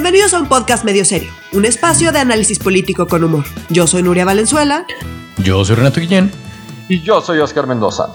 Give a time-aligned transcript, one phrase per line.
[0.00, 3.44] Bienvenidos a un podcast medio serio, un espacio de análisis político con humor.
[3.68, 4.86] Yo soy Nuria Valenzuela.
[5.38, 6.30] Yo soy Renato Guillén.
[6.88, 8.06] Y yo soy Oscar Mendoza.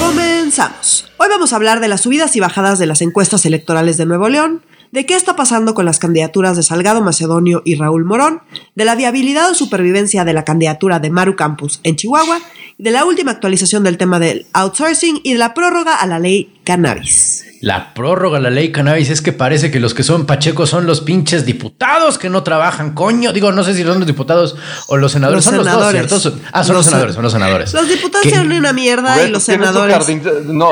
[0.00, 1.08] Comenzamos.
[1.18, 4.28] Hoy vamos a hablar de las subidas y bajadas de las encuestas electorales de Nuevo
[4.28, 8.42] León, de qué está pasando con las candidaturas de Salgado Macedonio y Raúl Morón,
[8.74, 12.40] de la viabilidad o supervivencia de la candidatura de Maru Campus en Chihuahua,
[12.82, 16.52] de la última actualización del tema del outsourcing y de la prórroga a la ley
[16.64, 17.44] cannabis.
[17.60, 20.84] La prórroga a la ley cannabis es que parece que los que son pachecos son
[20.84, 23.32] los pinches diputados que no trabajan, coño.
[23.32, 24.56] Digo, no sé si son los diputados
[24.88, 25.36] o los senadores.
[25.36, 26.02] Los son senadores.
[26.02, 26.40] los dos, ¿cierto?
[26.52, 27.72] Ah, son los, senadores, son los senadores.
[27.72, 28.30] Los diputados ¿Qué?
[28.32, 29.94] tienen una mierda Güey, y los senadores.
[29.96, 30.70] jardín- no,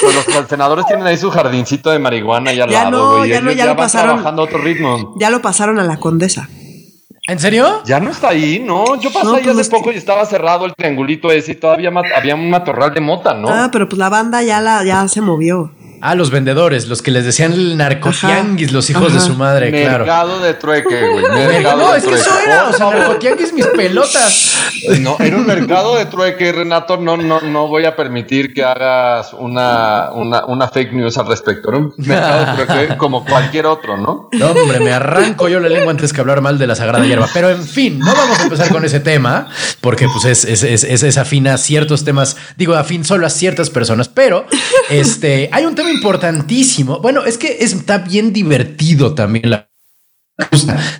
[0.00, 3.16] pues los, los senadores tienen ahí su jardincito de marihuana y al Ya lado, no,
[3.18, 3.30] güey.
[3.30, 4.10] ya no, ya lo pasaron.
[4.18, 5.16] trabajando a otro ritmo.
[5.18, 6.48] Ya lo pasaron a la condesa.
[7.28, 7.82] ¿En serio?
[7.84, 8.98] Ya no está ahí, ¿no?
[8.98, 11.52] Yo pasé No, ahí pues hace es que- poco y estaba cerrado el triangulito ese
[11.52, 13.50] y todavía había un matorral de mota, ¿no?
[13.50, 15.70] Ah, pero pues la banda ya la ya se movió.
[16.00, 20.04] Ah, los vendedores, los que les decían el narcotianguis, los hijos de su madre, claro.
[20.04, 21.24] Mercado de trueque, güey.
[21.30, 22.28] Mercado No, de es que trueque.
[22.28, 24.54] eso era, o sea, narcotianguis mis pelotas.
[25.00, 26.96] No, era un mercado de trueque, Renato.
[26.98, 31.68] No, no, no voy a permitir que hagas una, una, una fake news al respecto.
[31.70, 34.28] Era un mercado de trueque como cualquier otro, ¿no?
[34.32, 37.28] No, hombre, me arranco yo la lengua antes que hablar mal de la sagrada hierba.
[37.34, 39.48] Pero en fin, no vamos a empezar con ese tema,
[39.80, 43.30] porque pues es, es, es, es, es afín a ciertos temas, digo, afín solo a
[43.30, 44.46] ciertas personas, pero
[44.90, 47.00] este hay un tema importantísimo.
[47.00, 49.68] Bueno, es que está bien divertido también la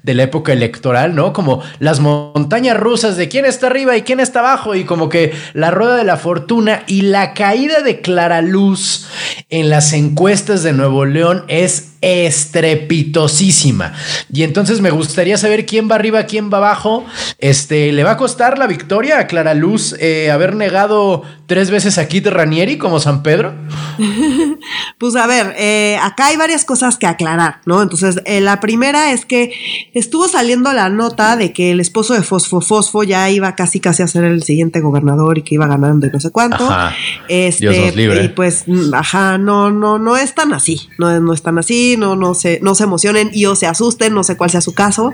[0.02, 1.32] de la época electoral, ¿no?
[1.32, 5.32] Como las montañas rusas de quién está arriba y quién está abajo y como que
[5.54, 9.06] la rueda de la fortuna y la caída de Clara Luz
[9.48, 13.92] en las encuestas de Nuevo León es estrepitosísima.
[14.32, 17.04] Y entonces me gustaría saber quién va arriba, quién va abajo.
[17.38, 21.98] Este, ¿le va a costar la victoria a Clara Luz eh, haber negado tres veces
[21.98, 23.54] a Kit Ranieri como San Pedro?
[24.96, 27.82] Pues a ver, eh, acá hay varias cosas que aclarar, ¿no?
[27.82, 29.52] Entonces, eh, la primera es que
[29.94, 34.02] estuvo saliendo la nota de que el esposo de Fosfo Fosfo ya iba casi casi
[34.02, 36.68] a ser el siguiente gobernador y que iba ganando y no sé cuánto.
[36.68, 36.94] Ajá.
[37.28, 38.24] Este, Dios nos libre.
[38.24, 42.16] Y pues, ajá, no, no, no es tan así, no, no es tan así, no,
[42.16, 45.12] no se, no se emocionen y o se asusten, no sé cuál sea su caso.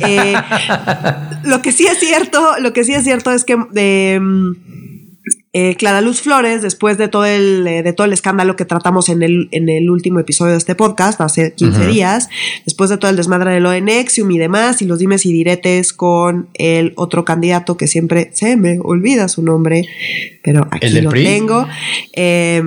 [0.00, 0.34] Eh,
[1.44, 3.56] lo que sí es cierto, lo que sí es cierto es que
[5.60, 9.08] eh, Clara Luz Flores, después de todo el, eh, de todo el escándalo que tratamos
[9.08, 11.90] en el, en el último episodio de este podcast, hace 15 Ujú.
[11.90, 12.28] días,
[12.64, 15.32] después de todo el desmadre de lo de Nexium y demás, y los dimes y
[15.32, 19.84] diretes con el otro candidato que siempre se me olvida su nombre,
[20.44, 21.24] pero aquí ¿El del lo PRI?
[21.24, 21.66] tengo.
[22.12, 22.62] eh,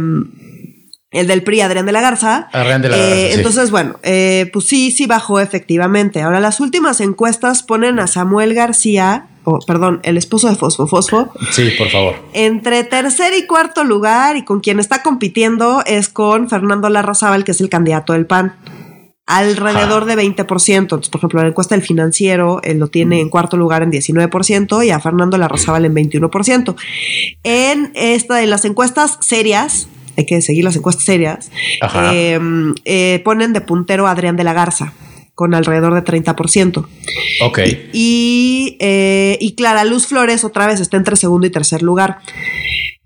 [1.11, 2.47] el del PRI, Adrián de la Garza.
[2.53, 3.33] Adrián de la Eh, Garza, sí.
[3.37, 6.21] Entonces, bueno, eh, pues sí, sí bajó efectivamente.
[6.21, 11.33] Ahora, las últimas encuestas ponen a Samuel García, o perdón, el esposo de Fosfo Fosfo,
[11.51, 12.15] Sí, por favor.
[12.33, 17.51] entre tercer y cuarto lugar y con quien está compitiendo es con Fernando Larrazábal, que
[17.51, 18.55] es el candidato del PAN.
[19.27, 20.77] Alrededor de 20%.
[20.77, 24.85] Entonces, por ejemplo, la encuesta del financiero él lo tiene en cuarto lugar en 19%
[24.85, 26.75] y a Fernando Larrazábal en 21%.
[27.43, 29.87] En esta de las encuestas serias,
[30.21, 31.51] hay que seguir las encuestas serias,
[32.11, 32.39] eh,
[32.85, 34.93] eh, ponen de puntero a Adrián de la Garza
[35.35, 36.87] con alrededor de 30%.
[37.41, 37.59] Ok.
[37.93, 42.19] Y, eh, y Clara Luz Flores otra vez está entre segundo y tercer lugar.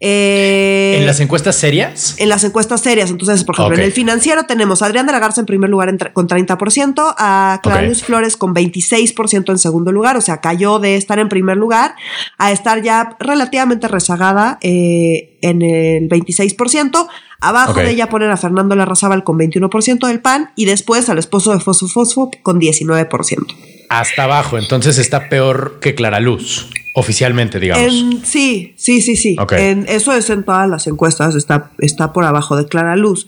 [0.02, 2.16] Eh, ¿En las encuestas serias?
[2.18, 3.10] en las encuestas serias.
[3.10, 5.88] Entonces, por ejemplo, en el financiero tenemos a Adrián de la Garza en primer lugar
[5.88, 7.82] en con 30%, a Clara.
[7.82, 10.18] Luz Flores con 26% en segundo lugar.
[10.18, 11.96] O sea, cayó de estar en primer lugar
[12.38, 17.08] a estar ya relativamente rezagada eh, en el 26%.
[17.48, 21.52] Abajo de ella ponen a Fernando Larrazábal con 21% del PAN y después al esposo
[21.54, 23.46] de Fosfo Fosfo con 19%.
[23.90, 27.86] Hasta abajo, entonces está peor que Clara Luz, oficialmente, digamos.
[27.86, 29.36] En- sí, sí, sí, sí.
[29.52, 33.28] En- eso es en todas las encuestas, está, está por abajo de Clara Luz.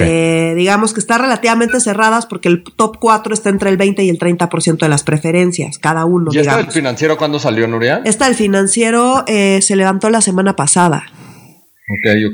[0.00, 4.08] Eh, digamos que está relativamente cerradas porque el top 4 está entre el 20 y
[4.08, 6.74] el 30% de las preferencias, cada uno, ¿Y esta del digamos.
[6.74, 8.00] financiero cuándo salió, Nuria?
[8.04, 11.04] Esta del financiero eh, se levantó la semana pasada,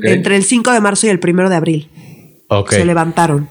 [0.03, 1.89] Entre el 5 de marzo y el 1 de abril.
[2.69, 3.49] Se levantaron.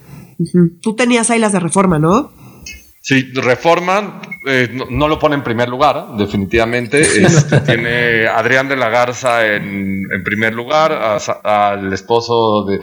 [0.82, 2.32] Tú tenías ahí las de reforma, ¿no?
[3.06, 7.02] Sí, Reforma eh, no, no lo pone en primer lugar, definitivamente.
[7.02, 11.18] Este, tiene Adrián de la Garza en, en primer lugar, a
[11.72, 12.80] al esposo de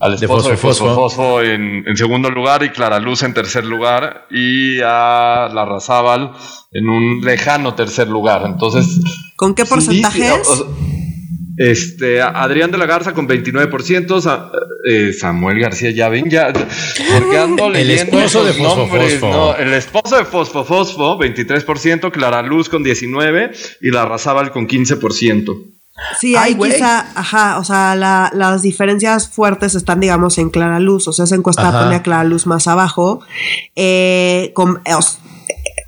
[0.00, 0.94] al De esposo de Fosfo.
[0.94, 6.32] Fosfo en, en segundo lugar y Clara Luz en tercer lugar y a Larrazábal
[6.72, 8.42] en un lejano tercer lugar.
[8.44, 9.00] Entonces,
[9.36, 10.46] ¿Con qué sí, porcentajes?
[10.46, 10.76] sí, o- o-
[11.56, 14.50] este, Adrián de la Garza con 29%, Sa-
[14.88, 19.30] eh, Samuel García, ya ven, ya, porque ando El leyendo esposo de Fosfo nombres, Fosfo.
[19.36, 24.66] no, el esposo de Fosfo Fosfo, 23%, Clara Luz con 19% y la Razábal con
[24.66, 25.70] 15%.
[26.20, 31.06] Sí, ahí quizá, ajá, o sea, la- las diferencias fuertes están, digamos, en Clara Luz.
[31.06, 31.84] O sea, esa encuesta Ajá.
[31.84, 33.20] pone a Clara Luz más abajo.
[33.76, 35.20] Eh, con, eh, os-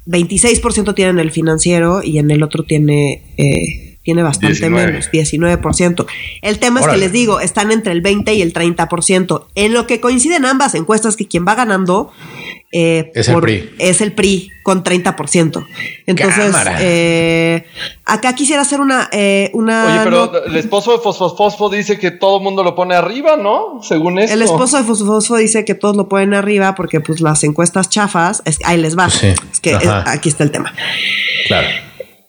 [0.07, 4.87] 26% tiene en el financiero y en el otro tiene, eh, tiene bastante 19.
[4.87, 6.07] menos, 19%.
[6.41, 9.47] El tema es que les digo, están entre el 20 y el 30%.
[9.57, 12.13] En lo que coinciden ambas encuestas, que quien va ganando
[12.73, 13.71] eh, Es el PRI.
[13.79, 15.67] es el PRI con 30%.
[16.07, 17.65] Entonces, eh,
[18.05, 21.99] acá quisiera hacer una, eh, una Oye, pero no- el esposo de Fosfo Fosfo dice
[21.99, 23.81] que todo el mundo lo pone arriba, ¿no?
[23.83, 24.35] Según esto.
[24.35, 27.89] El esposo de Fosfo Fosfo dice que todos lo ponen arriba porque pues las encuestas
[27.89, 29.11] chafas, es- ahí les va.
[29.11, 30.73] Sí, Es que es- aquí está el tema.
[31.49, 31.69] Claro.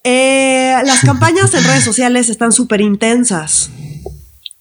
[0.04, 3.70] Eh, las campañas en redes sociales están súper intensas.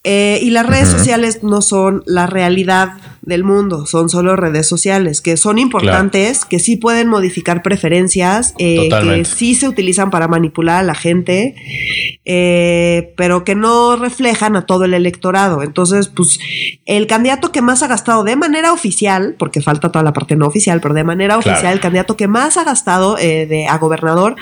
[0.09, 2.93] Eh, y las redes sociales no son la realidad
[3.23, 8.87] del mundo, son solo redes sociales, que son importantes, que sí pueden modificar preferencias, eh,
[8.87, 11.55] que sí se utilizan para manipular a la gente,
[12.23, 15.61] eh, pero que no reflejan a todo el electorado.
[15.61, 16.39] Entonces, pues,
[16.85, 20.47] el candidato que más ha gastado de manera oficial, porque falta toda la parte no
[20.47, 21.51] oficial, pero de manera Claro.
[21.51, 24.37] oficial, el candidato que más ha gastado de, a gobernador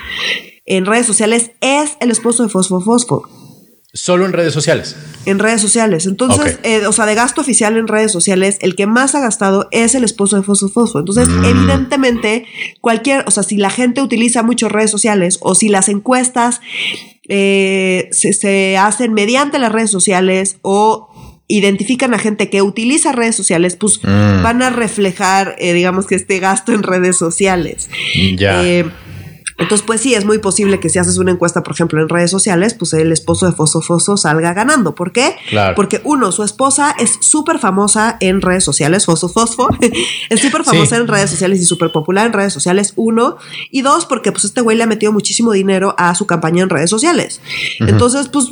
[0.65, 3.23] en redes sociales es el esposo de Fosfo Fosfo
[3.93, 4.93] Solo en redes sociales.
[5.25, 6.05] en redes sociales.
[6.05, 9.69] Entonces, eh, o sea, de gasto oficial en redes sociales, el que más ha gastado
[9.71, 10.99] es el esposo de Fosfo Fosfo.
[10.99, 11.45] Entonces, Mm.
[11.45, 12.45] evidentemente,
[12.81, 16.59] cualquier, o sea, si la gente utiliza mucho redes sociales o si las encuestas
[17.27, 21.07] eh, se, se hacen mediante las redes sociales o
[21.47, 24.43] identifican a gente que utiliza redes sociales, pues Mm.
[24.43, 27.89] van a reflejar, eh, digamos que este gasto en redes sociales.
[28.37, 28.63] Ya.
[28.63, 28.85] Eh,
[29.57, 32.29] entonces, pues sí, es muy posible que si haces una encuesta, por ejemplo, en redes
[32.29, 34.95] sociales, pues el esposo de Foso Foso salga ganando.
[34.95, 35.35] ¿Por qué?
[35.49, 35.75] Claro.
[35.75, 39.69] Porque uno, su esposa es súper famosa en redes sociales, Foso Fosfo,
[40.29, 41.01] es súper famosa Sí.
[41.01, 43.37] en redes sociales y súper popular en redes sociales, uno.
[43.71, 46.69] Y dos, porque pues este güey le ha metido muchísimo dinero a su campaña en
[46.69, 47.39] redes sociales.
[47.79, 48.51] Entonces, pues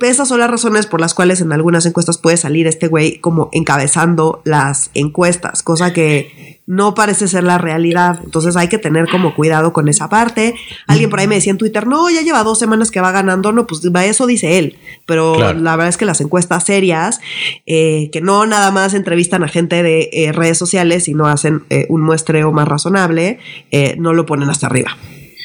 [0.00, 3.48] esas son las razones por las cuales en algunas encuestas puede salir este güey como
[3.52, 8.20] encabezando las encuestas, cosa que no parece ser la realidad.
[8.24, 10.54] Entonces hay que tener como cuidado con esa parte.
[10.86, 13.52] Alguien por ahí me decía en Twitter, no, ya lleva dos semanas que va ganando,
[13.52, 14.78] no, pues va, eso dice él.
[15.06, 15.58] Pero Claro.
[15.58, 17.20] la verdad es que las encuestas serias,
[17.66, 21.64] eh, que no nada más entrevistan a gente de eh, redes sociales y no hacen
[21.70, 23.38] eh, un muestreo más razonable,
[23.70, 24.96] eh, no lo ponen hasta arriba.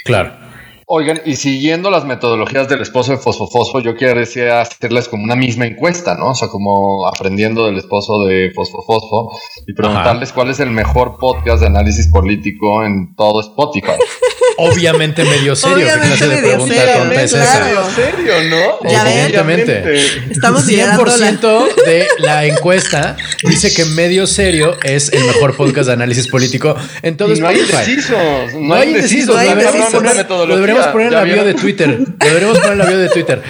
[0.05, 0.46] Claro.
[0.89, 5.35] Oigan, y siguiendo las metodologías del esposo de Fosfo Fosfo, yo quisiera hacerles como una
[5.35, 6.29] misma encuesta, ¿no?
[6.29, 9.37] O sea, como aprendiendo del esposo de Fosfo Fosfo
[9.67, 13.91] y preguntarles cuál es el mejor podcast de análisis político en todo Spotify.
[14.59, 15.77] Obviamente medio serio.
[15.77, 17.65] ¿Qué Obviamente clase de medio pregunta serio, tonta es claro.
[17.81, 17.91] esa?
[17.95, 18.89] serio, ¿no?
[18.89, 19.13] Ya ven.
[19.17, 20.31] Evidentemente.
[20.31, 25.87] Estamos liderando la- 100% de la encuesta dice que medio serio es el mejor podcast
[25.87, 27.91] de análisis político en todo Y no hay Spotify.
[27.91, 30.76] indecisos, No hay indecisos, no hay lo deberíamos indecisos.
[30.77, 31.99] Deberíamos poner en la bio de Twitter.
[32.19, 33.41] Deberíamos poner la bio de Twitter.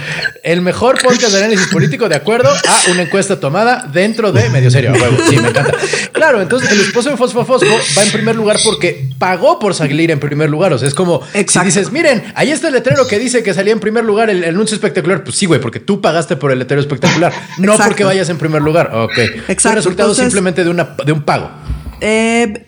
[0.43, 4.71] El mejor podcast de análisis político de acuerdo a una encuesta tomada dentro de medio
[4.71, 4.93] serio.
[5.29, 5.73] Sí, me encanta.
[6.13, 10.09] Claro, entonces el esposo de Fosfo Fosco va en primer lugar porque pagó por salir
[10.11, 10.73] en primer lugar.
[10.73, 11.69] O sea, es como Exacto.
[11.71, 14.43] si dices, miren, ahí está el letrero que dice que salía en primer lugar el,
[14.43, 15.23] el anuncio espectacular.
[15.23, 17.89] Pues sí, güey, porque tú pagaste por el letrero espectacular, no Exacto.
[17.91, 18.91] porque vayas en primer lugar.
[18.93, 19.17] Ok.
[19.17, 21.49] Es el Exacto, resultado entonces- simplemente de, una, de un pago.
[21.99, 22.65] Eh,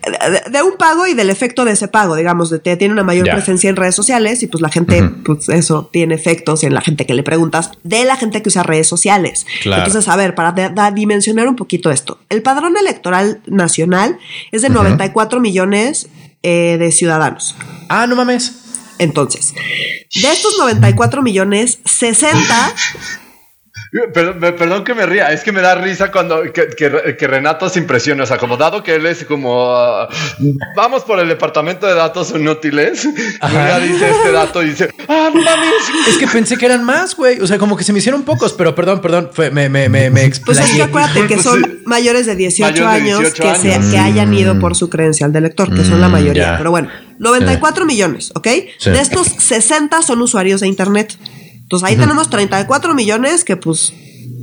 [0.50, 3.26] de, un pago y del efecto de ese pago, digamos, de te- tiene una mayor
[3.30, 7.06] presencia en redes sociales y pues la gente, pues eso tiene efectos en la gente
[7.06, 9.46] que le preguntas, de la gente que usa redes sociales.
[9.62, 9.84] Claro.
[9.84, 14.18] Entonces, a ver, para de- dimensionar un poquito esto, el padrón electoral nacional
[14.52, 16.08] es de 94 millones
[16.42, 17.54] eh, de ciudadanos.
[17.88, 18.52] Ah, no mames.
[18.98, 19.54] Entonces,
[20.14, 22.74] de estos 94 millones, 60
[24.12, 27.80] Perdón, que me ría, es que me da risa cuando que, que- que Renato se
[27.80, 30.08] impresiona, o sea, como dado que él es como ah,
[30.76, 33.04] vamos por el departamento de datos inútiles.
[33.04, 35.72] Nuria dice este dato y dice, ah, no mames.
[36.08, 37.40] Es que pensé que eran más, güey.
[37.40, 39.30] O sea, como que se me hicieron pocos, pero perdón, perdón.
[39.32, 41.80] Fue, me, me, me, me Pues es que acuérdate que son sí.
[41.84, 45.32] mayores de 18 Mayores de años 18 que, se- que hayan ido por su credencial
[45.32, 46.42] de lector, que son la Mm, mayoría.
[46.52, 46.58] ya.
[46.58, 48.46] Pero bueno, 94 millones, ¿ok?
[48.78, 48.90] Sí.
[48.90, 51.16] De estos, 60 son usuarios de Internet.
[51.70, 53.92] Entonces ahí tenemos 34 millones que pues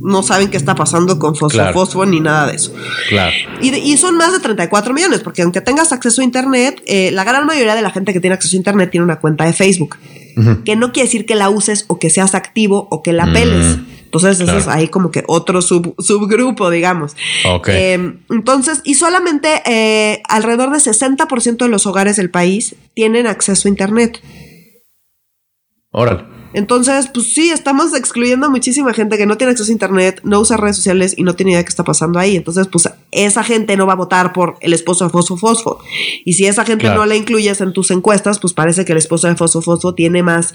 [0.02, 1.74] no saben qué está pasando con Fosfo Claro.
[1.74, 2.72] Fosfo ni nada de eso.
[3.10, 3.34] Claro.
[3.60, 7.44] Y, son más de 34 millones, porque aunque tengas acceso a Internet, eh, la gran
[7.44, 9.98] mayoría de la gente que tiene acceso a Internet tiene una cuenta de Facebook.
[10.64, 13.76] Que no quiere decir que la uses o que seas activo o que la peles.
[14.04, 17.14] Entonces, eso es ahí como que otro sub- subgrupo, digamos.
[17.44, 17.68] Ok.
[17.68, 23.66] Eh, entonces, y solamente eh, alrededor de 60% de los hogares del país tienen acceso
[23.66, 24.22] a Internet.
[25.90, 26.37] Órale.
[26.52, 30.40] Entonces, pues sí, estamos excluyendo a muchísima gente que no tiene acceso a internet, no
[30.40, 32.36] usa redes sociales y no tiene idea de qué está pasando ahí.
[32.36, 35.78] Entonces, pues esa gente no va a votar por el esposo de Fosfo Fosfo.
[36.24, 37.00] Y si esa gente Claro.
[37.00, 40.22] no la incluyes en tus encuestas, pues parece que el esposo de Fosfo Fosfo tiene
[40.22, 40.54] más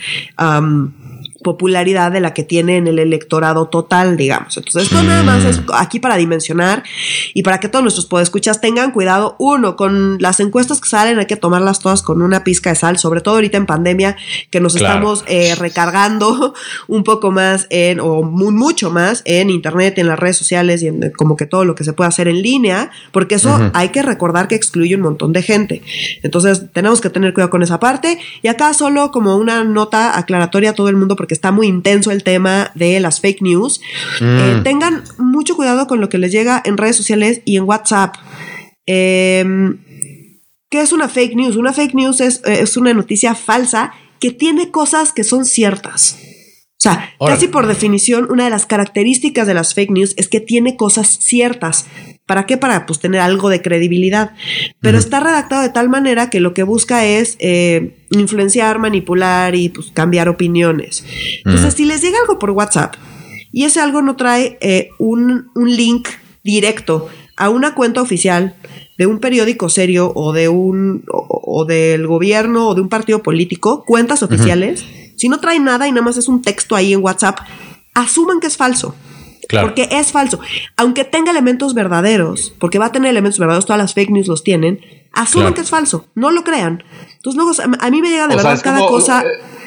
[1.43, 4.57] popularidad de la que tiene en el electorado total, digamos.
[4.57, 6.83] Entonces, esto nada más es aquí para dimensionar
[7.33, 9.35] y para que todos nuestros podescuchas tengan cuidado.
[9.37, 12.97] Uno, con las encuestas que salen hay que tomarlas todas con una pizca de sal,
[12.97, 14.15] sobre todo ahorita en pandemia,
[14.49, 16.53] que nos estamos eh, recargando
[16.87, 21.11] un poco más en, o mucho más en internet, en las redes sociales y en
[21.11, 24.47] como que todo lo que se puede hacer en línea, porque eso hay que recordar
[24.47, 25.81] que excluye un montón de gente.
[26.23, 28.19] Entonces, tenemos que tener cuidado con esa parte.
[28.41, 32.11] Y acá solo como una nota aclaratoria a todo el mundo, porque está muy intenso
[32.11, 33.81] el tema de las fake news.
[34.21, 34.63] Eh, mm.
[34.63, 38.15] tengan mucho cuidado con lo que les llega en redes sociales y en WhatsApp.
[38.85, 39.79] Em,
[40.69, 41.55] ¿Qué es una fake news?
[41.55, 46.17] Una fake news es, eh, es, una noticia falsa que tiene cosas que son ciertas.
[46.19, 50.41] O sea, casi por definición, una de las características de las fake news es que
[50.41, 51.85] tiene cosas ciertas.
[52.25, 52.57] ¿Para qué?
[52.57, 54.31] Para pues, tener algo de credibilidad.
[54.79, 59.69] Pero está redactado de tal manera que lo que busca es eh, influenciar, manipular y
[59.69, 61.05] pues, cambiar opiniones.
[61.43, 62.95] Entonces, si les llega algo por WhatsApp
[63.51, 66.07] y ese algo no trae eh, un, link
[66.43, 68.55] directo a una cuenta oficial
[68.97, 73.83] de un periódico serio o de un o, del gobierno o de un partido político,
[73.85, 74.85] cuentas oficiales,
[75.17, 77.39] si no trae nada y nada más es un texto ahí en WhatsApp,
[77.93, 78.95] asuman que es falso.
[79.61, 80.39] Porque es falso.
[80.77, 84.43] Aunque tenga elementos verdaderos, porque va a tener elementos verdaderos, todas las fake news los
[84.43, 84.79] tienen,
[85.11, 86.07] asuman que es falso.
[86.15, 86.83] No lo crean.
[87.15, 89.23] Entonces luego a mí me llega de verdad cada cosa...
[89.23, 89.62] Eh,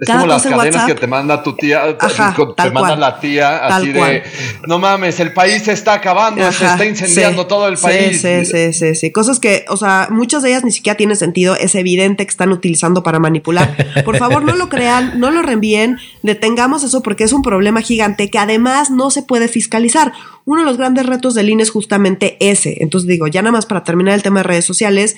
[0.00, 4.22] es como las cadenas que te manda tu tía, te manda la tía así de,
[4.66, 8.20] no mames, el país se está acabando, se está incendiando todo el país.
[8.20, 11.54] Sí, sí, sí, sí, cosas que, o sea, muchas de ellas ni siquiera tienen sentido,
[11.54, 13.76] es evidente que están utilizando para manipular.
[14.04, 18.30] Por favor, no lo crean, no lo reenvíen, detengamos eso porque es un problema gigante
[18.30, 20.12] que además no se puede fiscalizar
[20.50, 22.78] uno de los grandes retos del INE es justamente ese.
[22.80, 25.14] Entonces digo, ya nada más para terminar el tema de redes sociales,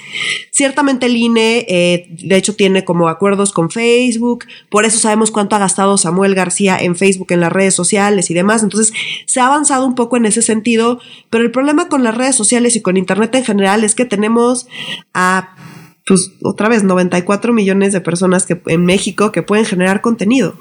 [0.51, 5.57] ciertamente el INE, eh, de hecho, tiene como acuerdos con Facebook, por eso sabemos cuánto
[5.57, 8.63] ha gastado Samuel García en Facebook, en las redes sociales y demás.
[8.63, 8.93] Entonces,
[9.25, 12.77] se ha avanzado un poco en ese sentido, pero el problema con las redes sociales
[12.77, 14.67] y con Internet en general es que tenemos
[15.15, 15.57] a
[16.05, 20.59] pues otra vez 94 millones de personas que en México que pueden generar contenido.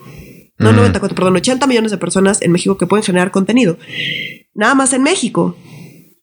[0.62, 3.78] No 94, perdón, 80 millones de personas en México que pueden generar contenido
[4.54, 5.56] nada más en México.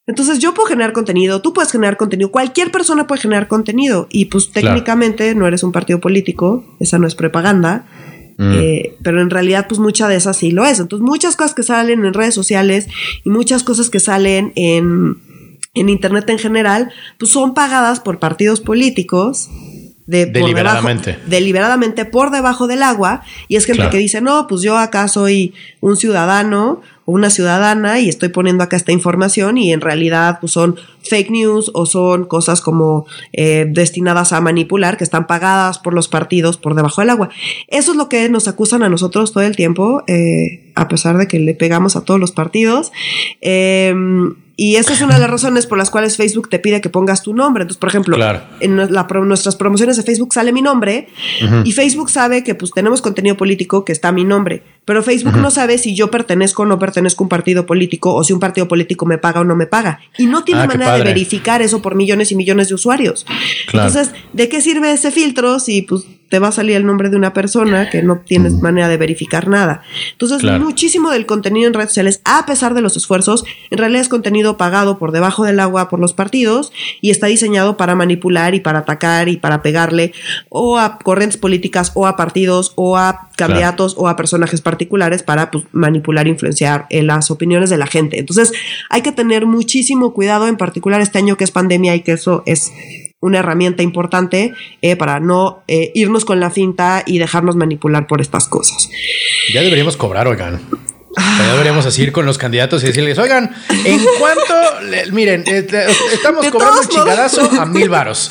[0.06, 4.26] Entonces yo puedo generar contenido, tú puedes generar contenido, cualquier persona puede generar contenido y
[4.26, 7.86] pues técnicamente no eres un partido político, esa no es propaganda,
[8.38, 8.52] mm.
[8.54, 10.80] eh, pero en realidad pues mucha de esas sí lo es.
[10.80, 12.88] Entonces muchas cosas que salen en redes sociales
[13.22, 15.18] y muchas cosas que salen en,
[15.74, 19.50] en Internet en general pues son pagadas por partidos políticos.
[20.08, 21.18] De, deliberadamente.
[21.26, 23.22] deliberadamente por debajo del agua.
[23.46, 28.10] Y es gente que dice, no, pues yo acá soy un ciudadano una ciudadana y
[28.10, 30.76] estoy poniendo acá esta información y en realidad pues, son
[31.08, 36.06] fake news o son cosas como eh, destinadas a manipular que están pagadas por los
[36.06, 37.30] partidos por debajo del agua.
[37.68, 41.26] Eso es lo que nos acusan a nosotros todo el tiempo, eh, a pesar de
[41.28, 42.92] que le pegamos a todos los partidos.
[43.40, 43.94] Eh,
[44.60, 47.22] y esa es una de las razones por las cuales Facebook te pide que pongas
[47.22, 47.62] tu nombre.
[47.62, 48.16] Entonces, por ejemplo,
[48.58, 48.74] en
[49.28, 51.06] nuestras promociones de Facebook sale mi nombre
[51.62, 55.52] y Facebook sabe que pues tenemos contenido político que está mi nombre, pero Facebook no
[55.52, 58.66] sabe si yo pertenezco o no pertenezco a un partido político o si un partido
[58.66, 60.00] político me paga o no me paga.
[60.18, 63.26] Y no tiene ah, manera de verificar eso por millones y millones de usuarios.
[63.72, 67.16] Entonces, ¿de qué sirve ese filtro si pues te va a salir el nombre de
[67.16, 69.82] una persona que no tienes manera de verificar nada.
[70.12, 74.08] Entonces, muchísimo del contenido en redes sociales, a pesar de los esfuerzos, en realidad es
[74.08, 78.60] contenido pagado por debajo del agua por los partidos y está diseñado para manipular y
[78.60, 80.12] para atacar y para pegarle
[80.48, 85.50] o a corrientes políticas o a partidos o a candidatos o a personajes particulares para
[85.50, 88.18] pues, manipular e influenciar en las opiniones de la gente.
[88.18, 88.52] Entonces,
[88.90, 92.42] hay que tener muchísimo cuidado, en particular este año que es pandemia y que eso
[92.46, 92.72] es
[93.20, 98.20] una herramienta importante eh, para no eh, irnos con la cinta y dejarnos manipular por
[98.20, 98.90] estas cosas.
[99.52, 100.60] Ya deberíamos cobrar, oigan.
[101.18, 104.54] Ya deberíamos así con los candidatos y decirles, oigan, ¿en cuánto?
[105.12, 105.66] miren, eh,
[106.12, 108.30] estamos cobrando un chingadazo a mil varos.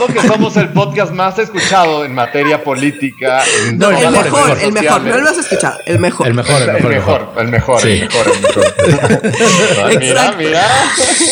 [0.00, 3.42] O que somos el podcast más escuchado en materia política.
[3.74, 6.26] no, el, mejor, el mejor, no lo has escuchado, el mejor.
[6.26, 8.24] El mejor, el mejor, el mejor, el mejor,
[10.00, 10.68] mira, mira.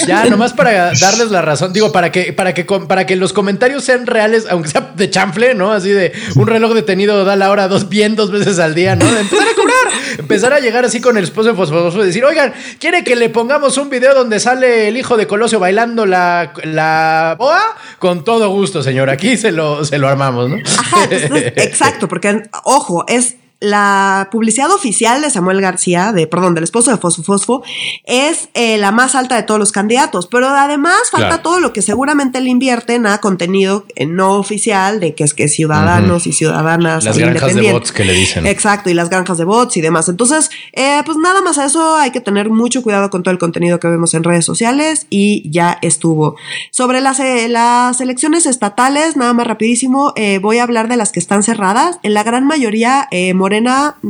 [0.07, 3.85] Ya, nomás para darles la razón, digo, para que, para que, para que los comentarios
[3.85, 5.73] sean reales, aunque sea de chanfle, ¿no?
[5.73, 9.05] Así de un reloj detenido da la hora dos bien dos veces al día, ¿no?
[9.11, 9.79] De empezar a cobrar
[10.19, 13.29] empezar a llegar así con el esposo de Fosfoso y decir, oigan, ¿quiere que le
[13.29, 17.77] pongamos un video donde sale el hijo de Colosio bailando la, la boa?
[17.99, 19.11] Con todo gusto, señor.
[19.11, 20.57] Aquí se lo, se lo armamos, ¿no?
[21.11, 26.97] exacto, porque, ojo, es la publicidad oficial de Samuel García, de, perdón, del esposo de
[26.99, 27.63] Fosfo Fosfo,
[28.05, 30.29] es eh, la más alta de todos los candidatos.
[30.29, 31.43] Pero además falta Claro.
[31.43, 35.49] todo lo que seguramente le invierten a contenido eh, no oficial, de que es que
[35.49, 37.03] ciudadanos y ciudadanas.
[37.03, 38.47] Las granjas de bots que le dicen.
[38.47, 40.09] Exacto, y las granjas de bots y demás.
[40.09, 43.39] Entonces, eh, pues nada más a eso hay que tener mucho cuidado con todo el
[43.39, 46.37] contenido que vemos en redes sociales y ya estuvo.
[46.71, 51.43] Sobre las, las elecciones estatales, nada más rapidísimo, voy a hablar de las que están
[51.43, 51.99] cerradas.
[52.05, 53.48] En la gran mayoría, eh, Morena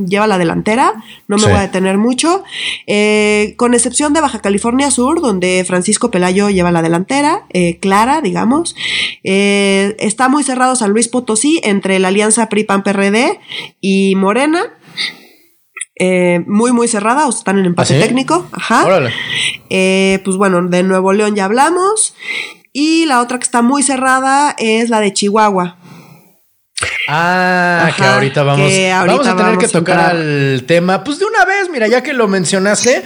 [0.06, 0.94] lleva la delantera,
[1.28, 1.48] no me Sí.
[1.48, 2.42] voy a detener mucho,
[2.86, 8.20] eh, con excepción de Baja California Sur, donde Francisco Pelayo lleva la delantera, eh, clara,
[8.20, 8.74] digamos.
[9.24, 13.38] Eh, está muy cerrado San Luis Potosí entre la alianza PRI-PAN-PRD
[13.80, 14.74] y Morena.
[16.00, 18.02] Eh, muy, muy cerrada, o están en empate ¿Ah, sí?
[18.06, 18.46] técnico.
[18.52, 18.84] Ajá.
[18.86, 19.10] Órale.
[19.68, 22.14] Eh, pues bueno, de Nuevo León ya hablamos.
[22.72, 25.77] Y la otra que está muy cerrada es la de Chihuahua.
[27.08, 31.02] Ah, que ahorita vamos, que ahorita vamos a tener vamos que tocar al tema.
[31.02, 33.02] Pues de una vez, mira, ya que lo mencionaste,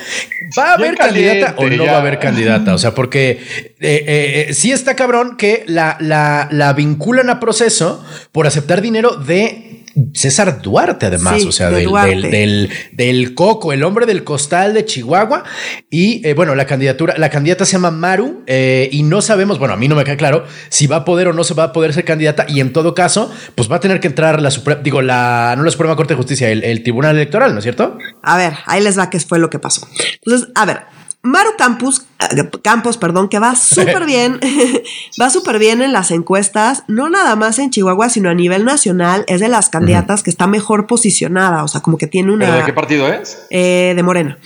[0.59, 1.93] ¿va a haber caliente, candidata o no ya.
[1.93, 2.75] va a haber candidata?
[2.75, 7.41] O sea, porque eh, eh, eh, sí está cabrón que la, la, la vinculan a
[7.41, 9.72] proceso por aceptar dinero de
[10.15, 12.11] César Duarte, además, Sí, o sea, de del, Duarte.
[12.11, 15.45] del, del, del Coco, el hombre del costal de Chihuahua.
[15.91, 19.75] Y eh, bueno, la candidatura, la candidata se llama Maru eh, y no sabemos, bueno,
[19.75, 21.73] a mí no me queda claro si va a poder o no se va a
[21.73, 22.47] poder ser candidata.
[22.49, 25.63] Y en todo caso, pues va a tener que entrar la Suprema, digo, la, no
[25.65, 27.99] la Suprema Corte de Justicia, el, el Tribunal Electoral, ¿no es cierto?
[28.23, 29.87] A ver, ahí les va qué fue lo que pasó.
[30.25, 30.81] Entonces, a ver,
[31.25, 34.41] Maru Campos, eh, Campos, perdón, que va súper bien,
[35.21, 39.25] va súper bien en las encuestas, no nada más en Chihuahua, sino a nivel nacional,
[39.29, 42.47] es de las candidatas que está mejor posicionada, o sea, como que tiene una...
[42.47, 43.47] ¿Pero de qué partido es?
[43.51, 44.37] eh, de Morena.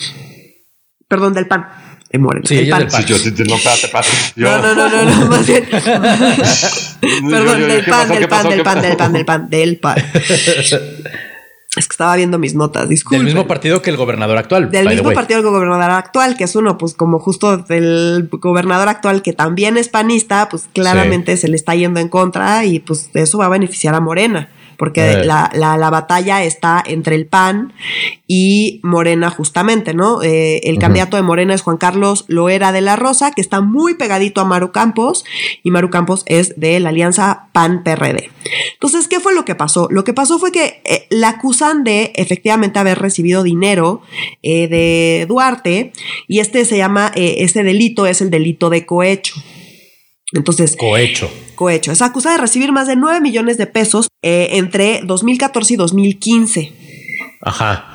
[1.09, 1.67] Perdón, del PAN.
[2.11, 2.47] De Morena.
[2.47, 2.91] Sí, ella PAN.
[2.91, 3.17] Sí, yo
[3.47, 4.09] no, espérate, espérate.
[4.37, 5.65] Yo- No, no, no, no, más bien.
[5.71, 9.79] Perdón, del ¿qué pan, del ¿Qué pan, del ¿Qué pan, del pan, del pan, del
[9.81, 9.97] pan.
[11.77, 13.27] Es que estaba viendo mis notas, disculpen.
[13.27, 14.71] Del mismo partido que el gobernador actual.
[14.71, 19.23] Del mismo partido del gobernador actual, que es uno, pues como justo del gobernador actual,
[19.23, 23.39] que también es panista, pues claramente se le está yendo en contra y pues eso
[23.39, 25.25] va a beneficiar a Morena, porque Eh.
[25.25, 27.73] la, la, la batalla está entre el PAN
[28.27, 30.23] y Morena justamente, ¿no?
[30.23, 33.95] Eh, el candidato de Morena es Juan Carlos Loera de la Rosa, que está muy
[33.95, 35.25] pegadito a Maru Campos,
[35.63, 38.31] y Maru Campos es de la alianza PAN-PRD.
[38.75, 39.89] Entonces, ¿qué fue lo que pasó?
[39.91, 44.03] Lo que pasó fue que eh, la acusan de efectivamente haber recibido dinero
[44.43, 45.93] eh, de Duarte,
[46.29, 49.35] y este se llama, este delito es el delito de cohecho.
[50.33, 51.31] Entonces, Cohecho.
[51.55, 51.93] cohecho.
[51.93, 56.73] Es acusada de recibir más de 9 millones de pesos eh, entre 2014 y 2015.
[57.43, 57.93] Ajá.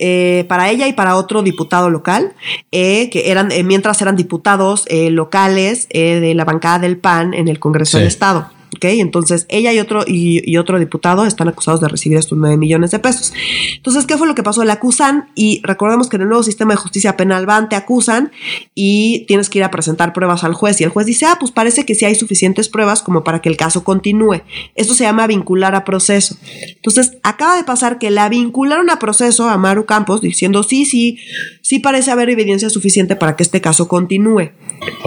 [0.00, 2.34] eh, para ella y para otro diputado local,
[2.70, 7.58] eh, que eran, eh, mientras eran diputados locales de la bancada del PAN en el
[7.58, 7.98] Congreso Sí.
[7.98, 8.48] del Estado.
[8.84, 12.90] Entonces, ella y otro, y, y otro diputado están acusados de recibir estos 9 millones
[12.90, 13.32] de pesos.
[13.76, 14.64] Entonces, ¿qué fue lo que pasó?
[14.64, 18.32] La acusan y recordemos que en el nuevo sistema de justicia penal van, te acusan
[18.74, 20.80] y tienes que ir a presentar pruebas al juez.
[20.80, 23.48] Y el juez dice, ah, pues parece que sí hay suficientes pruebas como para que
[23.48, 24.42] el caso continúe.
[24.74, 26.36] Esto se llama vincular a proceso.
[26.76, 31.18] Entonces, acaba de pasar que la vincularon a proceso a Maru Campos diciendo, sí, sí,
[31.68, 34.52] sí parece haber evidencia suficiente para que este caso continúe.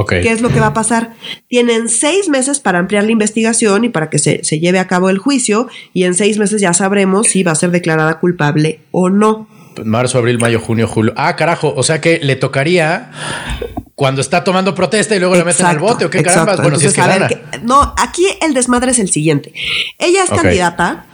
[0.07, 1.15] ¿Qué es lo que va a pasar?
[1.47, 5.09] Tienen seis meses para ampliar la investigación y para que se, se lleve a cabo
[5.09, 9.09] el juicio y en seis meses ya sabremos si va a ser declarada culpable o
[9.09, 9.47] no.
[9.83, 11.13] Marzo, abril, mayo, junio, julio.
[11.15, 11.73] Ah, carajo.
[11.75, 13.11] O sea que le tocaría
[13.95, 16.39] cuando está tomando protesta y luego le meten al bote o qué exacto.
[16.45, 16.61] carambas.
[16.63, 17.41] Bueno, si es que Entonces, a gana.
[17.51, 19.53] ver, que- no, aquí el desmadre es el siguiente.
[19.99, 21.05] Ella es candidata,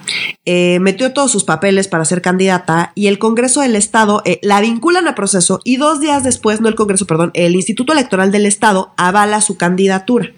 [0.46, 4.62] eh, metió todos sus papeles para ser candidata y el Congreso del Estado eh, la
[4.62, 8.46] vinculan a proceso y dos días después, no el Congreso, perdón, el Instituto Electoral del
[8.46, 10.32] Estado avala su candidatura.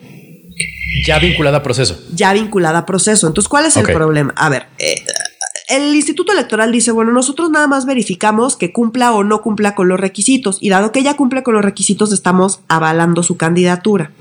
[1.05, 1.97] Ya vinculada a proceso.
[2.13, 3.27] ya vinculada a proceso.
[3.27, 4.33] Entonces, ¿cuál es el problema?
[4.35, 4.95] A ver, eh,
[5.69, 9.87] el Instituto Electoral dice, bueno, nosotros nada más verificamos que cumpla o no cumpla con
[9.87, 14.11] los requisitos y dado que ella cumple con los requisitos, estamos avalando su candidatura.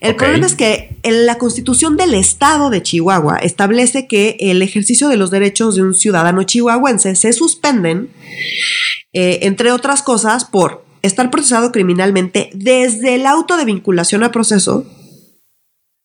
[0.00, 5.08] El problema es que en la constitución del estado de Chihuahua establece que el ejercicio
[5.08, 8.10] de los derechos de un ciudadano chihuahuense se suspenden,
[9.12, 14.86] eh, entre otras cosas, por estar procesado criminalmente desde el auto de vinculación a proceso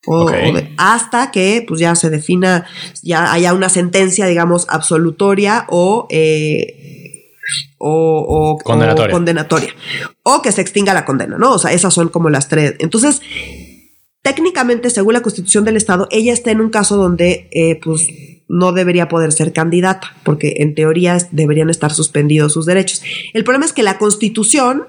[0.10, 0.32] o- Ok.
[0.50, 2.66] o de- hasta que pues ya se defina,
[3.04, 7.36] ya haya una sentencia, digamos, absolutoria o, eh,
[7.78, 9.14] o, o- Condenatoria.
[9.14, 9.70] o condenatoria.
[10.24, 11.54] O que se extinga la condena, ¿no?
[11.54, 12.76] O sea, esas son como las tres.
[12.80, 13.22] Entonces,
[14.22, 18.08] técnicamente, según la constitución del Estado, ella está en un caso donde, eh, pues,
[18.48, 23.02] no debería poder ser candidata, porque en teoría deberían estar suspendidos sus derechos.
[23.34, 24.86] El problema es que la constitución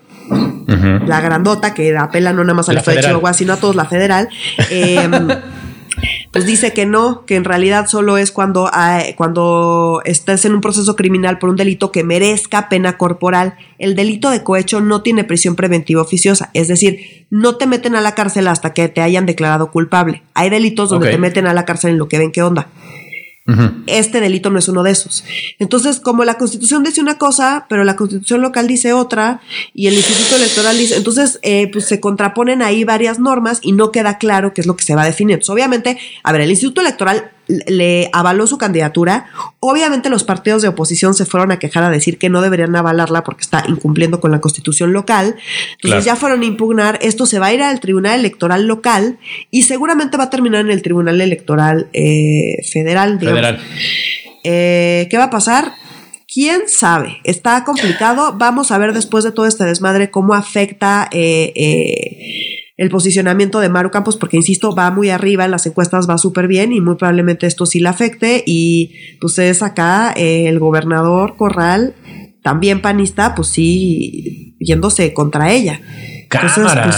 [1.07, 3.16] La grandota que apela no nada más al La estado de federal.
[3.16, 4.29] Chihuahua, sino a todos la federal,
[4.71, 5.09] eh,
[6.33, 8.71] pues dice que no, que en realidad solo es cuando,
[9.16, 13.55] cuando estás en un proceso criminal por un delito que merezca pena corporal.
[13.79, 18.01] El delito de cohecho no tiene prisión preventiva oficiosa, es decir, no te meten a
[18.01, 20.23] la cárcel hasta que te hayan declarado culpable.
[20.35, 22.69] Hay delitos donde te meten a la cárcel en lo que ven qué onda.
[23.87, 25.24] Este delito no es uno de esos.
[25.59, 29.40] Entonces, como la constitución dice una cosa, pero la constitución local dice otra,
[29.74, 33.90] y el instituto electoral dice, entonces, eh, pues se contraponen ahí varias normas y no
[33.90, 35.35] queda claro qué es lo que se va a definir.
[35.35, 37.33] Entonces, obviamente, a ver, el instituto electoral
[37.66, 39.26] le avaló su candidatura.
[39.60, 43.24] Obviamente los partidos de oposición se fueron a quejar a decir que no deberían avalarla
[43.24, 45.36] porque está incumpliendo con la constitución local.
[45.72, 46.02] Entonces Claro.
[46.02, 46.98] ya fueron a impugnar.
[47.02, 49.18] Esto se va a ir al Tribunal Electoral local
[49.50, 53.18] y seguramente va a terminar en el Tribunal Electoral eh, Federal.
[53.18, 53.40] digamos.
[53.40, 53.60] Federal.
[54.44, 55.72] Eh, ¿Qué va a pasar?
[56.32, 57.16] ¿Quién sabe?
[57.24, 58.34] Está complicado.
[58.38, 63.69] Vamos a ver después de todo este desmadre cómo afecta eh, eh, el posicionamiento de
[63.69, 66.95] Maru Campos, porque insisto, va muy arriba en las encuestas, va súper bien y muy
[66.95, 68.43] probablemente esto sí la afecte.
[68.47, 71.95] Y pues es acá eh, el gobernador Corral,
[72.43, 75.79] también panista, pues sí, yéndose contra ella.
[76.31, 76.85] Cámara.
[76.85, 76.97] pues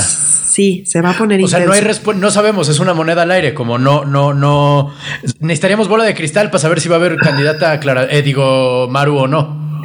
[0.52, 3.22] sí, se va a poner O sea, no hay respu- no sabemos, es una moneda
[3.22, 4.94] al aire, como no, no, no.
[5.40, 9.16] Necesitaríamos bola de cristal para saber si va a haber candidata Clara, eh, digo, Maru
[9.18, 9.80] o no.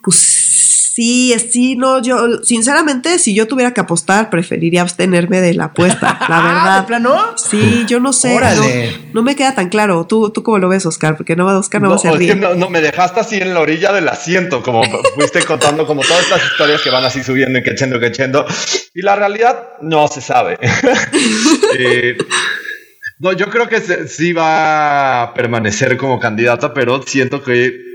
[0.00, 0.16] Pues
[0.94, 6.18] sí, sí, no, yo, sinceramente, si yo tuviera que apostar, preferiría abstenerme de la apuesta,
[6.28, 6.80] la Ah, verdad.
[6.80, 7.16] ¿de plano?
[7.36, 8.92] Sí, yo no sé, Órale.
[9.06, 10.06] no, no me queda tan claro.
[10.06, 11.16] ¿Tú, tú cómo lo ves, Oscar?
[11.16, 12.40] Porque no, Oscar no, No, va a ser bien.
[12.40, 14.82] no, no, me dejaste así en la orilla del asiento, como
[15.14, 18.44] fuiste contando como todas estas historias que van así subiendo y quechendo, quechendo.
[18.94, 20.58] Y la realidad no se sabe.
[21.78, 22.16] Eh,
[23.18, 27.89] no, yo creo que se- sí va a permanecer como candidata, pero siento que,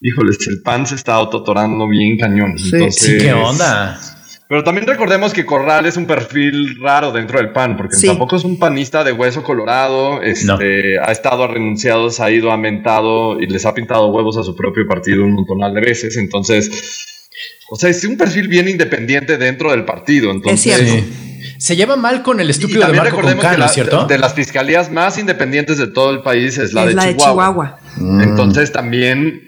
[0.00, 2.58] híjoles, el PAN se está autotorando bien cañón.
[2.58, 2.70] Sí.
[2.74, 3.98] Entonces, Sí, ¿qué onda?
[4.48, 8.06] Pero también recordemos que Corral es un perfil raro dentro del PAN, porque Sí.
[8.06, 13.40] tampoco es un panista de hueso colorado, este, ha estado a renunciados, ha ido aumentado
[13.40, 16.16] y les ha pintado huevos a su propio partido un montonal de veces.
[16.16, 16.70] Entonces,
[17.70, 20.30] o sea, es un perfil bien independiente dentro del partido.
[20.30, 21.06] Entonces, cierto.
[21.58, 23.72] Se lleva mal con el Y estúpido de también Marco recordemos que Concano, la- ¿es
[23.74, 24.06] cierto?
[24.06, 27.16] de las fiscalías más independientes de todo el país es la, es de, la de
[27.16, 27.78] Chihuahua.
[27.96, 28.16] Chihuahua.
[28.16, 28.20] Mm.
[28.20, 29.45] Entonces también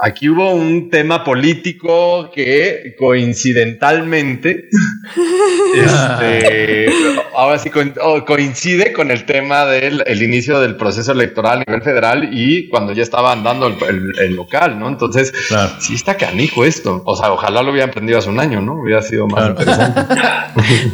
[0.00, 4.68] aquí hubo un tema político que coincidentalmente
[5.74, 6.86] este,
[7.34, 7.70] ahora sí
[8.02, 12.68] oh, coincide con el tema del el inicio del proceso electoral a nivel federal y
[12.68, 14.88] cuando ya estaba andando el, el- el local, ¿no?
[14.88, 15.72] Entonces, Claro.
[15.80, 17.02] sí está canijo esto.
[17.04, 18.74] O sea, ojalá lo hubieran aprendido hace un año, ¿no?
[18.80, 19.50] Hubiera sido más Claro.
[19.60, 20.00] interesante.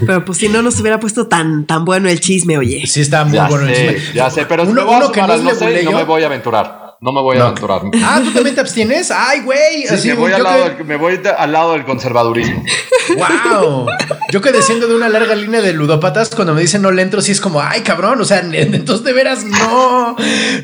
[0.07, 2.87] Pero pues si no nos hubiera puesto tan, tan bueno el chisme, oye.
[2.87, 4.15] Sí, está muy ya bueno el chisme.
[4.15, 6.82] ya sé, pero Uno- uno que no no sé y no me voy a aventurar.
[7.03, 7.45] No me voy a No.
[7.47, 7.81] aventurar.
[8.05, 9.11] Ah, ¿tú también te abstienes?
[9.11, 9.87] Ay, güey.
[9.99, 12.65] Sí, me, voy al lado que- del, me voy de- al lado del conservadurismo.
[13.17, 13.87] Wow.
[14.31, 17.21] Yo que desciendo de una larga línea de ludópatas, cuando me dicen no le entro,
[17.21, 18.21] sí es como, ay, cabrón.
[18.21, 20.15] O sea, entonces de veras no,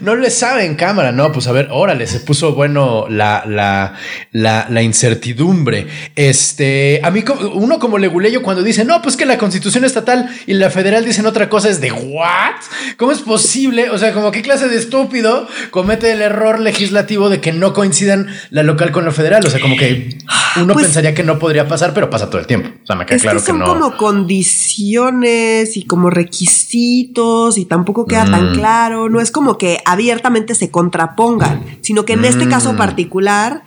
[0.02, 1.10] no le saben cámara.
[1.10, 3.94] No, pues a ver, órale, se puso bueno la, la,
[4.30, 5.88] la, la incertidumbre.
[6.14, 7.24] Este, a mí,
[7.54, 11.26] uno como leguleyo, cuando dice, no, pues que la constitución estatal y la federal dicen
[11.26, 12.54] otra cosa, es de, ¿what?
[12.96, 13.90] ¿Cómo es posible?
[13.90, 18.26] O sea, como qué clase de estúpido comete el error legislativo de que no coincidan
[18.50, 19.44] la local con la federal.
[19.46, 20.18] O sea, como que
[20.60, 22.68] uno Pues- pensaría que no podría pasar, pero pasa todo el tiempo.
[22.82, 23.66] O sea, me queda Es claro que que, son no.
[23.66, 28.54] como condiciones y como requisitos y tampoco queda tan Mm.
[28.54, 29.08] claro.
[29.08, 32.50] No es como que abiertamente se contrapongan, sino que en este Mm.
[32.50, 33.62] caso particular,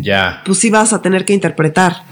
[0.00, 2.04] Ya, pues sí vas a tener que interpretar.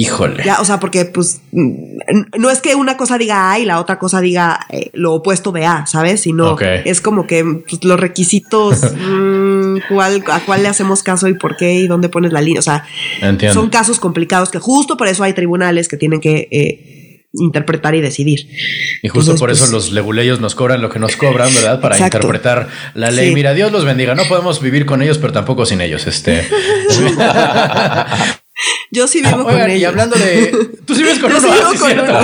[0.00, 0.42] Híjole.
[0.44, 3.80] Ya, o sea, porque pues mm, no es que una cosa diga A y la
[3.80, 6.20] otra cosa diga eh, lo opuesto de A, ¿sabes?
[6.22, 6.62] Sino Ok.
[6.84, 11.56] es como que pues, los requisitos, mm, cuál, a cuál le hacemos caso y por
[11.56, 12.58] qué y dónde pones la línea.
[12.60, 12.84] O sea,
[13.22, 13.58] Entiendo.
[13.58, 18.00] son casos complicados que justo por eso hay tribunales que tienen que eh, interpretar y
[18.00, 18.48] decidir.
[19.02, 21.80] Y justo Entonces, por eso pues, los leguleyos nos cobran lo que nos cobran, ¿verdad?
[21.80, 22.18] Para Exacto.
[22.18, 23.28] interpretar la ley.
[23.28, 23.34] Sí.
[23.34, 24.14] Mira, Dios los bendiga.
[24.14, 26.06] No podemos vivir con ellos, pero tampoco sin ellos.
[26.06, 26.46] Este.
[28.90, 29.82] Yo sí vivo con Oigan, ellos.
[29.82, 30.68] y hablando de.
[30.86, 31.46] Tú sí vives con Yo uno.
[31.46, 32.20] sí ah, vivo sí, con uno.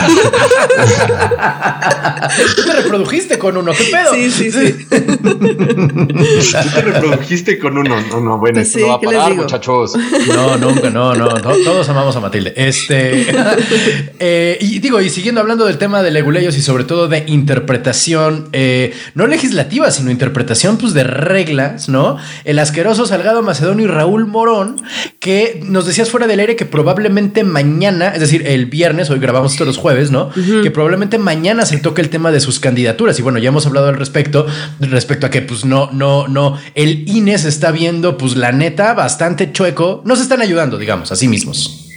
[2.56, 3.72] Tú te reprodujiste con uno.
[3.72, 4.14] ¿Qué pedo?
[4.14, 4.86] Sí, sí, sí.
[4.88, 8.00] Tú te reprodujiste con uno.
[8.10, 9.92] No, no, bueno, esto Sí, no va a ¿qué les parar, muchachos.
[10.28, 12.54] No, nunca, no, no, no, todos amamos a Matilde.
[12.56, 13.26] Este,
[14.18, 18.48] eh, y digo, y siguiendo hablando del tema de leguleyos y sobre todo de interpretación,
[18.52, 22.16] eh, no legislativa, sino interpretación pues de reglas, ¿no?
[22.44, 24.82] El asqueroso Salgado Macedonio y Raúl Morón,
[25.18, 29.52] que nos decías fuera del aire que probablemente mañana, es decir, el viernes, hoy grabamos
[29.52, 30.30] esto los jueves, ¿no?
[30.62, 33.18] Que probablemente mañana se toque el tema de sus candidaturas.
[33.18, 34.46] Y bueno, ya hemos hablado al respecto,
[34.80, 38.94] respecto a que pues no, no, no, el INE se está viendo, pues la neta,
[38.94, 40.02] bastante chueco.
[40.04, 41.88] No se están ayudando, digamos, a sí mismos.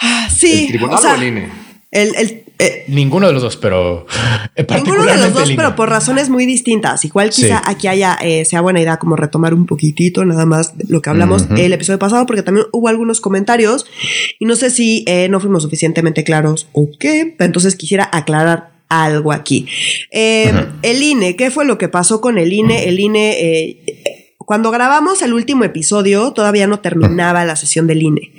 [0.00, 0.62] Ah, sí.
[0.64, 1.48] ¿El tribunal o sea, o el INE?
[1.90, 4.06] El, el- Eh, ninguno de los dos, pero
[4.54, 7.04] eh, ninguno de los dos, pero por razones muy distintas.
[7.04, 11.02] Igual quizá aquí haya eh, sea buena idea como retomar un poquitito nada más lo
[11.02, 13.86] que hablamos el episodio pasado, porque también hubo algunos comentarios
[14.38, 17.34] y no sé si no fuimos suficientemente claros o qué.
[17.40, 19.66] Entonces quisiera aclarar algo aquí.
[20.10, 22.88] El INE, ¿qué fue lo que pasó con el INE?
[22.88, 23.82] El INE
[24.52, 28.32] cuando grabamos el último episodio, todavía no terminaba la sesión del INE.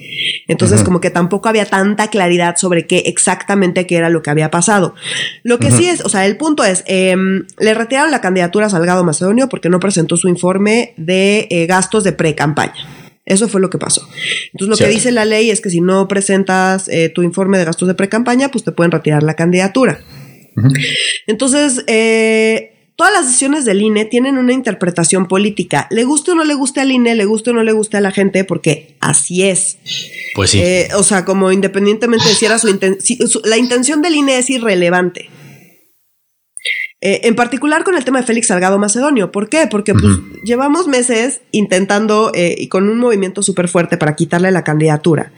[0.47, 4.52] Entonces, como que tampoco había tanta claridad sobre qué exactamente qué era lo que había
[4.52, 4.93] pasado.
[5.41, 8.69] Lo que sí es, o sea, el punto es, em, le retiraron la candidatura a
[8.69, 12.76] Salgado Macedonio porque no presentó su informe de eh, gastos de pre-campaña.
[13.26, 14.08] Eso fue lo que pasó.
[14.52, 17.65] Entonces, lo que dice la ley es que si no presentas eh, tu informe de
[17.65, 19.99] gastos de pre-campaña, pues te pueden retirar la candidatura.
[21.26, 25.88] Entonces, eh, todas las decisiones del INE tienen una interpretación política.
[25.89, 28.01] Le guste o no le guste al INE, le guste o no le guste a
[28.01, 29.77] la gente, porque así es.
[30.36, 30.60] Pues sí.
[30.62, 34.49] Eh, o sea, como independientemente de si era su intención, la intención del INE es
[34.49, 35.29] irrelevante.
[37.06, 39.30] Eh, en particular con el tema de Félix Salgado Macedonio.
[39.30, 39.68] ¿Por qué?
[39.70, 44.63] Porque pues, llevamos meses intentando eh, y con un movimiento súper fuerte para quitarle la
[44.63, 45.34] candidatura.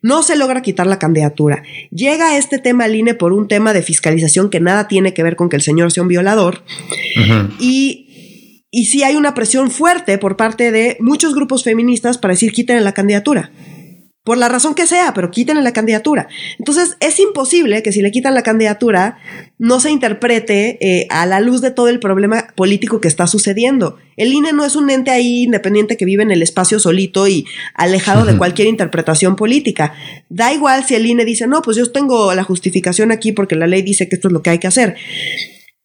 [0.00, 1.62] No se logra quitar la candidatura.
[1.90, 5.36] Llega este tema al INE por un tema de fiscalización que nada tiene que ver
[5.36, 6.64] con que el señor sea un violador.
[7.58, 12.52] Y, y sí hay una presión fuerte por parte de muchos grupos feministas para decir
[12.52, 13.50] quiten la candidatura
[14.30, 16.28] por la razón que sea, pero quítenle la candidatura.
[16.60, 19.18] Entonces, es imposible que si le quitan la candidatura,
[19.58, 23.98] no se interprete eh, a la luz de todo el problema político que está sucediendo.
[24.16, 27.44] El INE no es un ente ahí independiente que vive en el espacio solito y
[27.74, 29.94] alejado de cualquier interpretación política.
[30.28, 33.66] Da igual si el INE dice, no, pues yo tengo la justificación aquí porque la
[33.66, 34.94] ley dice que esto es lo que hay que hacer.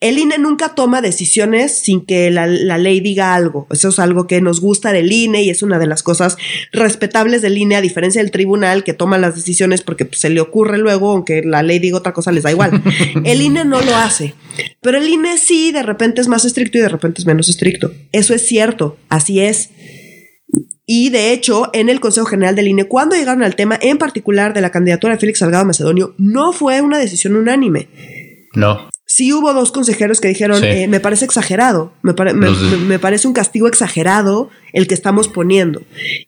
[0.01, 3.65] El INE nunca toma decisiones sin que la, ley diga algo.
[3.71, 6.37] Eso es algo que nos gusta del INE y es una de las cosas
[6.73, 10.41] respetables del INE, a diferencia del tribunal que toma las decisiones porque pues, se le
[10.41, 12.83] ocurre luego, aunque la ley diga otra cosa, les da igual.
[13.23, 14.35] El INE no lo hace.
[14.81, 17.91] Pero el INE sí, de repente es más estricto y de repente es menos estricto.
[18.11, 19.71] Eso es cierto, así es.
[20.85, 24.53] Y de hecho, en el Consejo General del INE, cuando llegaron al tema en particular
[24.53, 27.87] de la candidatura de Félix Salgado Macedonio, no fue una decisión unánime.
[28.53, 32.13] No sí hubo dos consejeros que dijeron, eh, me parece exagerado, me,
[32.99, 35.83] parece un castigo exagerado el que estamos poniendo.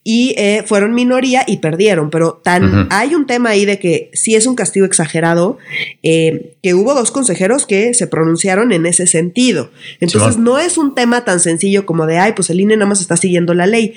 [0.06, 4.36] Y eh, fueron minoría y perdieron, pero tan, hay un tema ahí de que sí
[4.36, 5.58] es un castigo exagerado,
[6.02, 9.69] eh, que hubo dos consejeros que se pronunciaron en ese sentido.
[10.00, 13.02] Entonces no es un tema tan sencillo como de, ay, pues el INE nada más
[13.02, 13.95] está siguiendo la ley.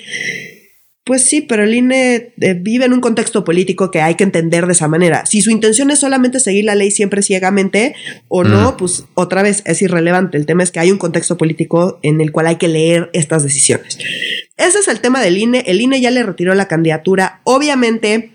[1.03, 4.67] Pues sí, pero el INE eh, vive en un contexto político que hay que entender
[4.67, 5.25] de esa manera.
[5.25, 7.95] Si su intención es solamente seguir la ley siempre ciegamente
[8.27, 10.37] o no, pues otra vez es irrelevante.
[10.37, 13.41] El tema es que hay un contexto político en el cual hay que leer estas
[13.41, 13.97] decisiones.
[14.57, 15.63] Ese es el tema del INE.
[15.65, 17.41] El INE ya le retiró la candidatura.
[17.45, 18.31] Obviamente,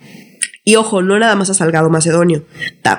[0.68, 2.42] y ojo, no nada más a Salgado Macedonio,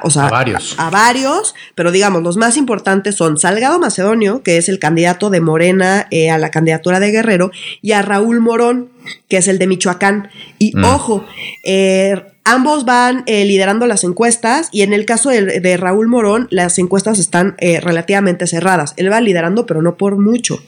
[0.02, 0.76] o sea, a varios.
[0.78, 5.42] A, varios, pero digamos, los más importantes son Salgado Macedonio, que es el candidato de
[5.42, 7.52] Morena eh, a la candidatura de Guerrero,
[7.82, 8.88] y a Raúl Morón,
[9.28, 10.30] que es el de Michoacán.
[10.58, 10.86] Y mm.
[10.86, 11.26] ojo,
[11.66, 16.80] eh, ambos van eh, liderando las encuestas y en el caso de, Raúl Morón, las
[16.80, 18.94] encuestas están relativamente cerradas.
[18.96, 20.64] Él va liderando, pero no por mucho.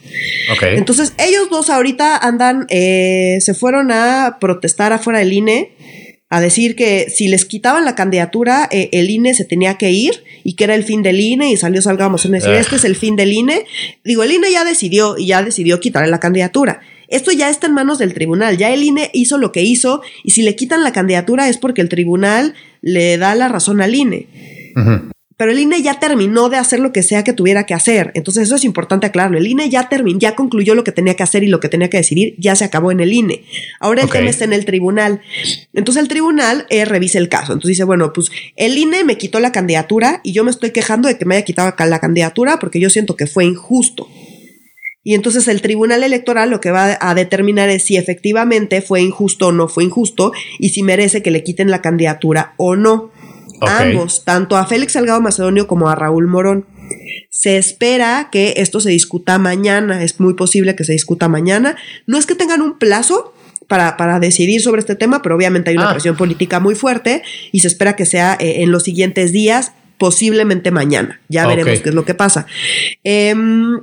[0.60, 5.72] Entonces, ellos dos ahorita andan, se fueron a protestar afuera del INE
[6.30, 10.22] a decir que si les quitaban la candidatura, eh, el INE se tenía que ir
[10.44, 12.94] y que era el fin del INE y salió Salgamos en decir, este es el
[12.94, 13.66] fin del INE.
[14.04, 16.80] Digo, el INE ya decidió y ya decidió quitarle la candidatura.
[17.08, 20.30] Esto ya está en manos del tribunal, ya el INE hizo lo que hizo y
[20.30, 24.28] si le quitan la candidatura es porque el tribunal le da la razón al INE
[25.40, 28.12] pero el INE ya terminó de hacer lo que sea que tuviera que hacer.
[28.12, 29.38] Entonces eso es importante aclararlo.
[29.38, 31.88] El INE ya terminó, ya concluyó lo que tenía que hacer y lo que tenía
[31.88, 33.46] que decidir, ya se acabó en el INE.
[33.80, 35.22] Ahora el tema está en el tribunal.
[35.72, 37.54] Entonces el tribunal eh, revisa el caso.
[37.54, 41.08] Entonces dice, bueno, pues el INE me quitó la candidatura y yo me estoy quejando
[41.08, 44.08] de que me haya quitado la candidatura porque yo siento que fue injusto.
[45.02, 49.46] Y entonces el Tribunal Electoral lo que va a determinar es si efectivamente fue injusto
[49.46, 53.10] o no fue injusto y si merece que le quiten la candidatura o no.
[53.60, 56.66] Ambos, tanto a Félix Salgado Macedonio como a Raúl Morón.
[57.30, 61.76] Se espera que esto se discuta mañana, es muy posible que se discuta mañana.
[62.06, 63.34] No es que tengan un plazo,
[63.68, 65.92] para, para, decidir sobre este tema, pero obviamente hay una ah.
[65.92, 70.72] presión política muy fuerte y se espera que sea eh, en los siguientes días, posiblemente
[70.72, 71.20] mañana.
[71.28, 72.46] Ya veremos qué es lo que pasa.
[73.04, 73.78] Em,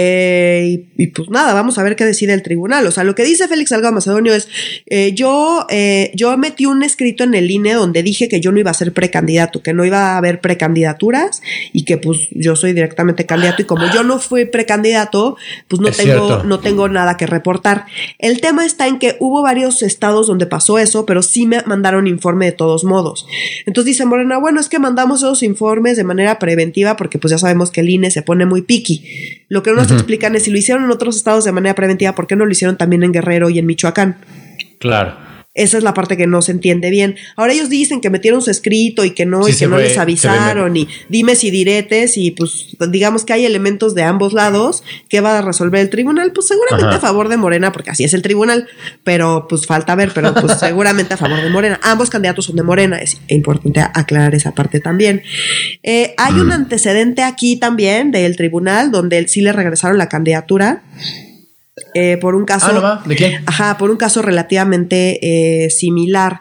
[0.00, 2.86] Eh, y, pues nada, vamos a ver qué decide el tribunal.
[2.86, 4.48] O sea, lo que dice Félix Salgado Macedonio es,
[4.86, 8.60] eh, yo, eh, yo metí un escrito en el INE donde dije que yo no
[8.60, 12.74] iba a ser precandidato, que no iba a haber precandidaturas y que pues yo soy
[12.74, 17.26] directamente candidato y como yo no fui precandidato, pues no tengo, no tengo nada que
[17.26, 17.86] reportar.
[18.20, 22.06] El tema está en que hubo varios estados donde pasó eso, pero sí me mandaron
[22.06, 23.26] informe de todos modos.
[23.66, 27.38] Entonces dice Morena, bueno, es que mandamos esos informes de manera preventiva porque pues ya
[27.38, 29.02] sabemos que el INE se pone muy piqui.
[29.48, 32.26] Lo que no explican es si lo hicieron en otros estados de manera preventiva, ¿por
[32.26, 34.18] qué no lo hicieron también en Guerrero y en Michoacán?
[34.78, 35.27] Claro.
[35.58, 37.16] Esa es la parte que no se entiende bien.
[37.36, 40.76] Ahora ellos dicen que metieron su escrito y que no, y que no les avisaron,
[40.76, 45.38] y dime si diretes, y pues digamos que hay elementos de ambos lados que va
[45.38, 48.68] a resolver el tribunal, pues seguramente a favor de Morena, porque así es el tribunal,
[49.04, 51.80] pero pues falta ver, pero pues seguramente a favor de Morena.
[51.82, 55.22] Ambos candidatos son de Morena, es importante aclarar esa parte también.
[55.82, 56.52] Eh, hay un mm.
[56.52, 60.82] antecedente aquí también del tribunal donde sí le regresaron la candidatura.
[61.94, 62.84] Eh, por un caso.
[62.84, 63.42] Ah, ¿De quién?
[63.46, 65.18] Ajá, por un caso relativamente
[65.64, 66.40] eh, similar.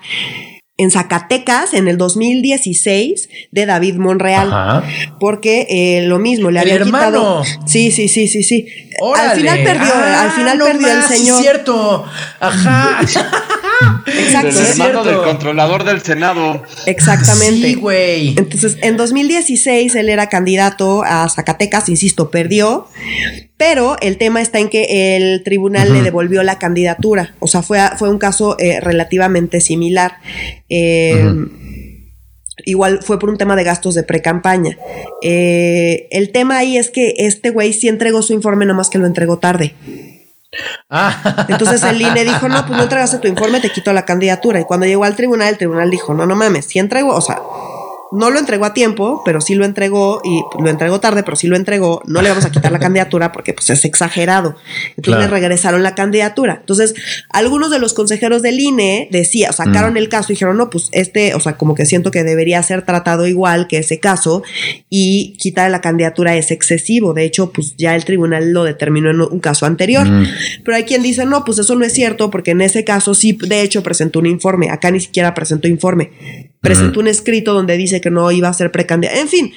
[0.79, 4.53] En Zacatecas, en el 2016, de David Monreal.
[4.53, 4.83] Ajá.
[5.19, 7.43] Porque eh, lo mismo, le había quitado.
[7.65, 8.67] Sí, sí, sí, sí, sí.
[9.15, 11.37] Al final perdió, al final perdió el señor.
[11.37, 12.05] Es cierto.
[12.39, 12.99] Ajá.
[14.05, 14.49] Exacto.
[14.49, 16.63] El hermano del controlador del Senado.
[16.85, 17.67] Exactamente.
[17.67, 18.29] Sí, güey.
[18.37, 22.87] Entonces, en 2016 él era candidato a Zacatecas, insisto, perdió,
[23.57, 27.35] pero el tema está en que el tribunal le devolvió la candidatura.
[27.39, 30.17] O sea, fue, fue un caso eh, relativamente similar.
[30.69, 31.23] Eh,
[32.65, 34.77] igual fue por un tema de gastos de pre-campaña.
[35.21, 39.05] Eh, el tema ahí es que este güey sí entregó su informe, nomás que lo
[39.05, 39.73] entregó tarde.
[41.47, 44.59] Entonces el INE dijo, no, pues no entregaste tu informe, te quito la candidatura.
[44.59, 47.41] Y cuando llegó al tribunal, el tribunal dijo, no, no mames, si entrego, o sea,
[48.11, 51.47] no lo entregó a tiempo, pero sí lo entregó y lo entregó tarde, pero sí
[51.47, 52.01] lo entregó.
[52.05, 54.55] No le vamos a quitar la candidatura porque pues es exagerado.
[54.95, 56.57] Entonces le regresaron la candidatura.
[56.59, 56.93] Entonces,
[57.29, 59.97] algunos de los consejeros del INE decía, sacaron mm.
[59.97, 62.83] el caso y dijeron, no, pues este, o sea, como que siento que debería ser
[62.83, 64.43] tratado igual que ese caso
[64.89, 67.13] y quitar la candidatura es excesivo.
[67.13, 70.07] De hecho, pues ya el tribunal lo determinó en un caso anterior.
[70.07, 70.27] Mm.
[70.63, 73.37] Pero hay quien dice, no, pues eso no es cierto porque en ese caso sí,
[73.39, 74.69] de hecho, presentó un informe.
[74.69, 76.51] Acá ni siquiera presentó informe.
[76.61, 79.19] Presentó un escrito donde dice que no iba a ser precandidato.
[79.19, 79.53] En fin.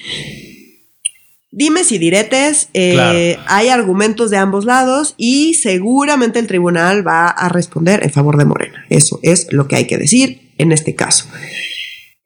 [1.53, 7.49] Dime si diretes, eh, hay argumentos de ambos lados y seguramente el tribunal va a
[7.49, 8.87] responder en favor de Morena.
[8.89, 11.27] Eso es lo que hay que decir en este caso.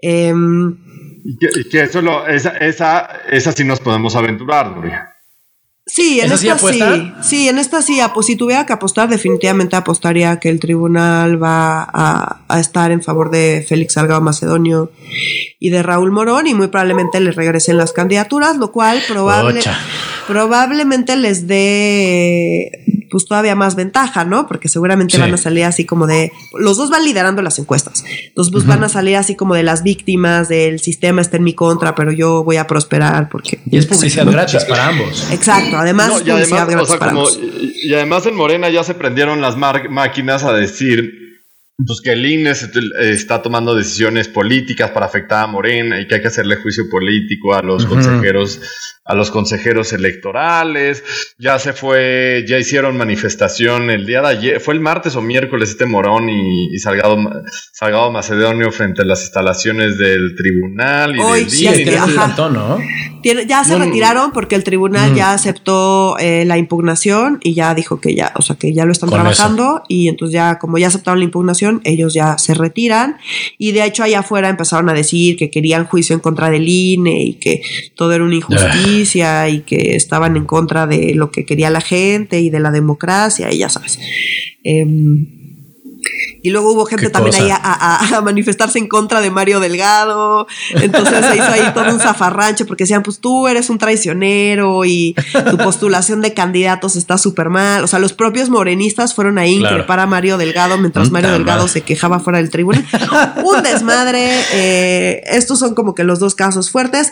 [0.02, 0.76] Em,
[1.70, 5.13] que, eso lo, esa, esa, esa sí nos podemos aventurar, Gloria.
[5.86, 10.40] Sí, en esta sí, sí, en esta sí, pues si tuviera que apostar, definitivamente apostaría
[10.40, 14.90] que el tribunal va a, estar en favor de Félix Salgado Macedonio
[15.60, 19.60] y de Raúl Morón y muy probablemente les regresen las candidaturas, lo cual probable,
[20.26, 24.48] probablemente les dé pues todavía más ventaja, ¿no?
[24.48, 28.50] Porque seguramente van a salir así como de, los dos van liderando las encuestas, los
[28.50, 31.94] pues van a salir así como de las víctimas, del sistema está en mi contra,
[31.94, 33.60] pero yo voy a prosperar porque...
[33.70, 35.30] Y es publicidad gratis para ambos.
[35.30, 36.98] Exacto, además, y, además
[37.84, 41.20] y además en Morena ya se prendieron las máquinas a decir
[41.86, 42.52] pues que el INE
[43.00, 47.54] está tomando decisiones políticas para afectar a Morena y que hay que hacerle juicio político
[47.54, 48.60] a los consejeros
[49.06, 51.04] a los consejeros electorales,
[51.38, 55.70] ya se fue, ya hicieron manifestación el día de ayer, fue el martes o miércoles
[55.70, 57.18] este Morón y, Salgado,
[57.72, 61.68] Salgado Macedonio frente a las instalaciones del tribunal y Hoy, sí,
[62.50, 62.78] ¿no?
[63.46, 68.14] ya se retiraron porque el tribunal ya aceptó eh, la impugnación y ya dijo que
[68.14, 71.24] ya, o sea, que ya lo están trabajando y entonces ya, como ya aceptaron la
[71.24, 73.16] impugnación, ellos ya se retiran
[73.56, 77.22] y de hecho allá afuera empezaron a decir que querían juicio en contra del INE
[77.22, 77.62] y que
[77.94, 82.40] todo era una injusticia y que estaban en contra de lo que quería la gente
[82.40, 83.98] y de la democracia y ya sabes.
[84.62, 85.26] Em,
[86.42, 90.46] y luego hubo gente también ahí a, manifestarse en contra de Mario Delgado.
[90.74, 95.14] Entonces se hizo ahí todo un zafarrancho porque decían, pues tú eres un traicionero y
[95.50, 97.82] tu postulación de candidatos está súper mal.
[97.82, 101.66] O sea, los propios morenistas fueron ahí a increpar a Mario Delgado mientras Mario Delgado
[101.66, 102.84] se quejaba fuera del tribunal.
[103.42, 104.30] un desmadre.
[104.52, 107.10] Eh, estos son como que los dos casos fuertes.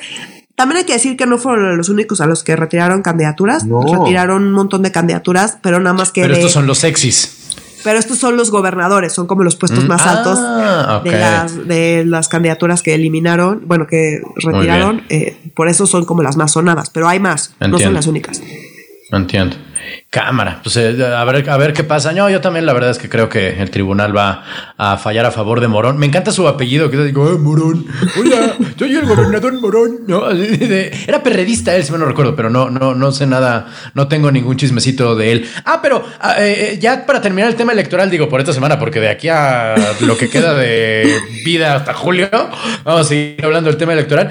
[0.54, 3.64] También hay que decir que no fueron los únicos a los que retiraron candidaturas.
[3.64, 6.22] Retiraron un montón de candidaturas, pero nada más que.
[6.22, 7.38] Pero estos son los sexys.
[7.84, 9.88] Pero estos son los gobernadores, son como los puestos mm.
[9.88, 15.02] más altos ah, de, las, de las candidaturas que eliminaron, bueno, que retiraron.
[15.08, 18.40] Eh, por eso son como las más sonadas, pero hay más, no son las únicas.
[19.10, 19.56] Entiendo.
[20.10, 22.12] Cámara, pues eh, a ver, a ver qué pasa.
[22.12, 24.44] No, yo también la verdad es que creo que el tribunal va
[24.76, 25.96] a fallar a favor de Morón.
[25.96, 27.86] Me encanta su apellido, que digo, eh, Morón,
[28.20, 30.00] hola, soy el gobernador Morón.
[30.06, 34.08] No, era perredista él, si me no recuerdo, pero no, no, no sé nada, no
[34.08, 35.50] tengo ningún chismecito de él.
[35.64, 39.00] Ah, pero ah, eh, ya para terminar el tema electoral, digo, por esta semana, porque
[39.00, 42.28] de aquí a lo que queda de vida hasta julio,
[42.85, 44.30] vamos a seguir hablando del tema electoral.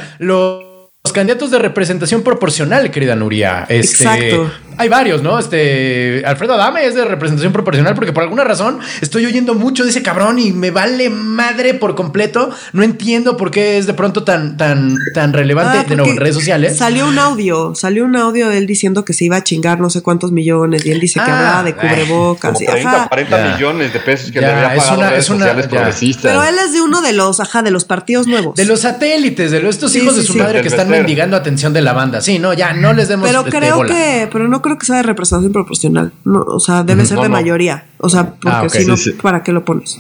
[1.04, 3.66] Los candidatos de representación proporcional, querida Nuria.
[3.68, 5.38] Este, Exacto hay varios, ¿no?
[5.38, 9.92] Este Alfredo Adame es de representación proporcional porque por alguna razón estoy oyendo mucho de
[9.92, 12.50] ese cabrón y me vale madre por completo.
[12.74, 16.18] No entiendo por qué es de pronto tan, tan, tan relevante ah, de nuevo en
[16.18, 16.78] redes sociales.
[16.78, 19.90] Salió un audio, salió un audio de él diciendo que se iba a chingar no
[19.90, 22.54] sé cuántos millones y él dice que ah, hablaba de cubrebocas.
[22.54, 26.24] Como 30, 40 millones de pesos que le había pagado es una, redes progresistas.
[26.24, 28.56] Pero él es de uno de los, ajá, de los partidos nuevos.
[28.56, 31.82] De los satélites, de los, estos hijos de su madre que están mendigando atención de
[31.82, 32.22] la banda.
[32.22, 34.98] Sí, no, ya no les demos Pero este, creo que, pero no creo que sea
[34.98, 36.12] de representación proporcional.
[36.24, 37.86] No, o sea, debe ser de mayoría.
[37.98, 39.98] O sea, porque ah, si no, ¿para qué lo pones?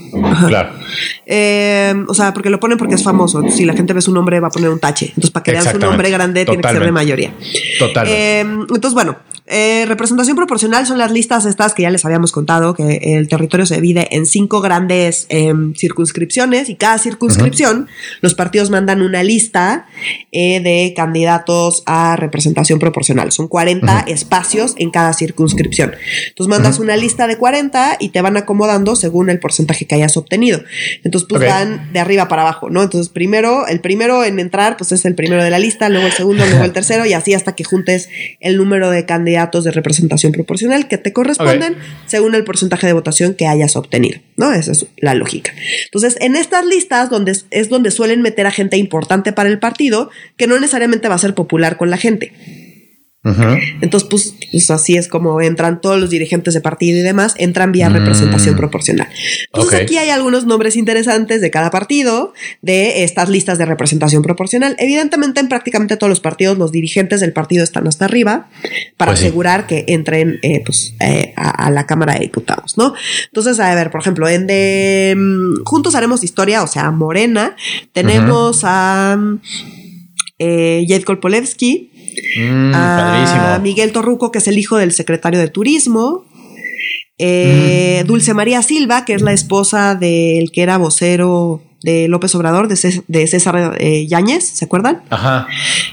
[0.47, 0.71] Claro.
[1.25, 3.41] Eh, o sea, porque lo ponen porque es famoso.
[3.49, 5.07] Si la gente ve su nombre, va a poner un tache.
[5.09, 7.33] Entonces, para que vean su nombre grande, tiene que ser de mayoría.
[7.79, 8.07] Total.
[8.09, 9.17] Eh, entonces, bueno,
[9.53, 13.65] eh, representación proporcional son las listas estas que ya les habíamos contado, que el territorio
[13.65, 17.89] se divide en cinco grandes em, circunscripciones y cada circunscripción
[18.21, 19.87] los partidos mandan una lista
[20.31, 23.33] eh, de candidatos a representación proporcional.
[23.33, 25.95] Son 40 espacios en cada circunscripción.
[26.29, 30.15] Entonces mandas una lista de 40 y te van acomodando según el porcentaje que hayas
[30.15, 30.61] obtenido.
[31.03, 32.83] Entonces pues van de arriba para abajo, ¿no?
[32.83, 36.13] Entonces primero, el primero en entrar pues es el primero de la lista, luego el
[36.13, 38.07] segundo, luego el tercero y así hasta que juntes
[38.39, 41.75] el número de candidatos datos de representación proporcional que te corresponden
[42.05, 44.53] según el porcentaje de votación que hayas obtenido, ¿no?
[44.53, 45.51] Esa es la lógica.
[45.85, 50.09] Entonces, en estas listas donde es donde suelen meter a gente importante para el partido
[50.37, 52.31] que no necesariamente va a ser popular con la gente.
[53.23, 57.71] Entonces, pues, pues, así es como entran todos los dirigentes de partido y demás, entran
[57.71, 57.93] vía mm.
[57.93, 59.07] representación proporcional.
[59.53, 64.75] Entonces, aquí hay algunos nombres interesantes de cada partido, de estas listas de representación proporcional.
[64.79, 68.49] Evidentemente, en prácticamente todos los partidos, los dirigentes del partido están hasta arriba
[68.97, 72.95] para pues asegurar que entren eh, pues, eh, a, la Cámara de Diputados, ¿no?
[73.27, 77.55] Entonces, a ver, por ejemplo, en de mm, Juntos Haremos Historia, o sea, Morena,
[77.93, 79.19] tenemos a
[80.39, 81.90] eh, Jedkol Polevsky,
[82.37, 86.25] Mm, a Miguel Torruco, que es el hijo del secretario de Turismo.
[87.17, 88.07] Eh, mm.
[88.07, 92.75] Dulce María Silva, que es la esposa del que era vocero de López Obrador, de,
[93.27, 95.01] César, eh, Yáñez, ¿se acuerdan?
[95.09, 95.47] Ajá.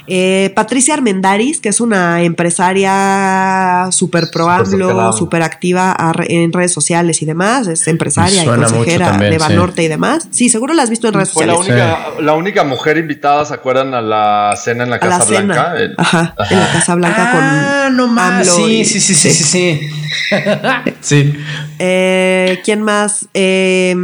[0.07, 4.85] Eh, Patricia Armendaris, que es una empresaria súper probable,
[5.17, 5.97] súper activa
[6.29, 10.29] en redes sociales y demás, es empresaria y consejera de Banorte y demás.
[10.31, 11.69] Sí, seguro la has visto en redes Fue sociales.
[11.69, 13.95] La única, la única mujer invitada, ¿se acuerdan?
[13.95, 15.75] A la cena en la Casa Blanca.
[15.97, 17.41] Ajá, en la Casa Blanca con.
[17.41, 18.47] Ah, no más.
[18.47, 19.91] Sí, sí, sí, sí, sí, sí.
[21.01, 21.35] sí.
[21.79, 23.29] Eh, ¿Quién más?
[23.33, 23.95] Eh,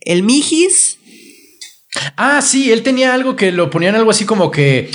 [0.00, 0.98] el Mijis.
[2.16, 4.90] Ah, sí, él tenía algo que lo ponían algo así como que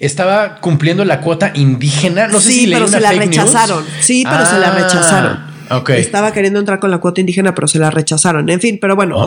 [0.00, 2.26] estaba cumpliendo la cuota indígena.
[2.26, 3.84] No sé sí, si pero se la rechazaron.
[4.00, 5.49] Sí, pero se la ah, rechazaron.
[5.70, 6.00] Okay.
[6.00, 8.50] Estaba queriendo entrar con la cuota indígena, pero se la rechazaron.
[8.50, 9.24] En fin, pero bueno,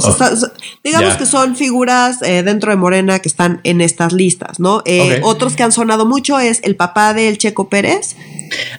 [0.83, 4.81] digamos que son figuras eh, dentro de Morena que están en estas listas, ¿no?
[4.85, 8.15] Eh, otros que han sonado mucho es el papá del Checo Pérez.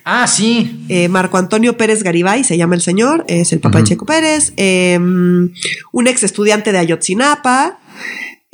[0.04, 0.84] Ah, sí.
[0.88, 4.52] Eh, Marco Antonio Pérez Garibay, se llama el señor, es el papá de Checo Pérez.
[4.56, 5.52] Em,
[5.92, 7.78] un ex estudiante de Ayotzinapa.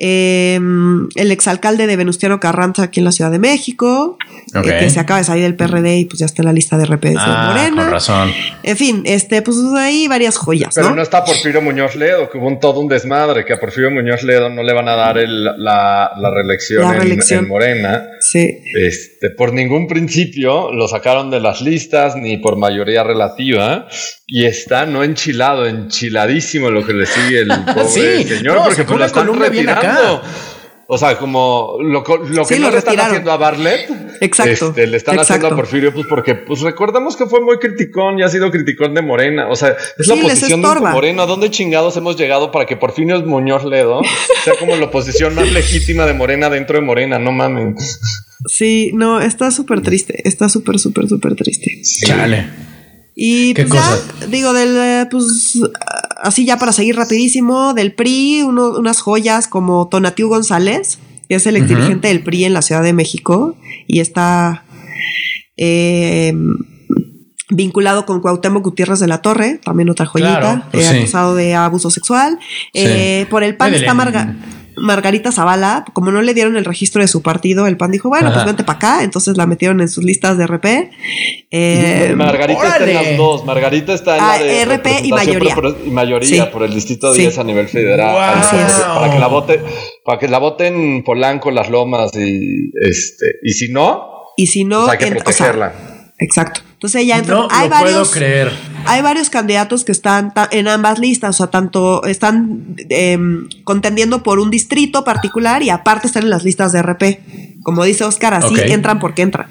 [0.02, 4.16] Em, el exalcalde de Venustiano Carranza aquí en la Ciudad de México,
[4.54, 6.78] eh, que se acaba de salir del PRD y pues ya está en la lista
[6.78, 7.82] de RPS de ah, Morena.
[7.82, 8.32] Con razón.
[8.62, 10.74] En fin, este, pues hay varias joyas.
[10.74, 13.90] Pero no, está Porfirio Muñoz Ledo, que hubo un, todo un desmadre, que a Porfirio
[13.90, 18.08] Muñoz Ledo no le van a dar la, reelección, En, Morena.
[18.20, 18.58] Sí.
[18.74, 23.86] Este, por ningún principio lo sacaron de las listas, ni por mayoría relativa.
[24.32, 29.04] Y está no enchilado, enchiladísimo lo que le sigue el pobre señor, porque pues lo
[29.04, 30.22] están retirando.
[30.92, 33.88] O sea, como lo, lo que no le están haciendo a Barlet,
[34.20, 38.18] exacto, este, le están haciendo a Porfirio, pues porque pues recordamos que fue muy criticón
[38.18, 39.48] y ha sido criticón de Morena.
[39.48, 41.24] O sea, es la oposición de Morena.
[41.24, 44.00] ¿A dónde chingados hemos llegado para que Porfirio Muñoz Ledo
[44.44, 47.18] sea como la oposición más legítima de Morena dentro de Morena?
[47.18, 47.76] No mamen.
[48.46, 50.28] Sí, no, está súper triste.
[50.28, 51.82] Está súper, súper, súper triste.
[52.04, 52.69] Chale.
[53.22, 53.98] Y pues ya,
[54.28, 55.60] digo, del, eh, pues
[56.22, 60.98] así ya para seguir rapidísimo, del PRI, unas joyas como Tonatiu González,
[61.28, 64.64] que es el ex dirigente del PRI en la Ciudad de México y está
[65.58, 66.32] eh,
[67.50, 71.90] vinculado con Cuauhtémoc Gutiérrez de la Torre, también otra joyita, pues eh, acusado de abuso
[71.90, 72.38] sexual.
[73.28, 74.34] por el PAN está Marga.
[74.80, 78.32] Margarita Zavala, como no le dieron el registro de su partido, el PAN dijo, bueno,
[78.32, 80.90] pues vente para acá, entonces la metieron en sus listas de RP.
[81.50, 83.44] Eh, Margarita está en las dos.
[83.44, 85.54] Margarita está en Ah, la de RP y mayoría.
[85.54, 86.50] por- y mayoría Sí.
[86.52, 87.22] por el distrito Sí.
[87.22, 88.12] 10 a nivel federal.
[88.12, 88.42] Wow.
[88.42, 88.72] Así es.
[88.72, 89.60] Para que la vote,
[90.04, 94.86] para que la voten Polanco, Las Lomas y este y si no, y si no,
[94.86, 95.72] pues hay que ent- o sea, protegerla.
[96.18, 96.60] exacto.
[96.80, 97.34] Entonces ya entra.
[97.34, 98.50] No hay lo varios, puedo creer.
[98.86, 104.38] hay varios candidatos que están en ambas listas, o sea, tanto están em, contendiendo por
[104.38, 107.20] un distrito particular y aparte están en las listas de RP.
[107.62, 109.48] Como dice Oscar, así entran porque entran.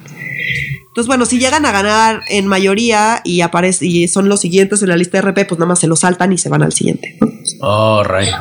[0.87, 4.89] Entonces, bueno, si llegan a ganar en mayoría y aparece y son los siguientes en
[4.89, 7.19] la lista de RP, pues nada más se lo saltan y se van al siguiente.
[7.61, 8.33] Oh, right.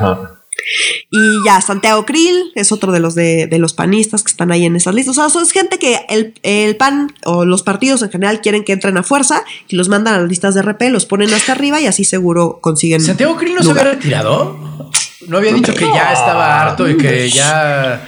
[1.11, 4.65] Y ya, Santiago Krill es otro de los de, de los panistas que están ahí
[4.65, 5.17] en esas listas.
[5.17, 8.63] O sea, son es gente que el, el PAN o los partidos en general quieren
[8.63, 11.53] que entren a fuerza y los mandan a las listas de RP, los ponen hasta
[11.53, 13.01] arriba y así seguro consiguen.
[13.01, 14.91] ¿Santiago Krill no se había retirado?
[15.27, 18.05] ¿No había dicho que ya estaba harto y que ya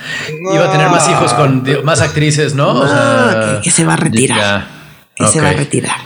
[0.53, 2.69] iba a tener más hijos con más actrices, no?
[2.69, 4.37] O No, sea, que- que se va a retirar.
[4.39, 4.67] ya.
[5.15, 5.97] Que se va a retirar.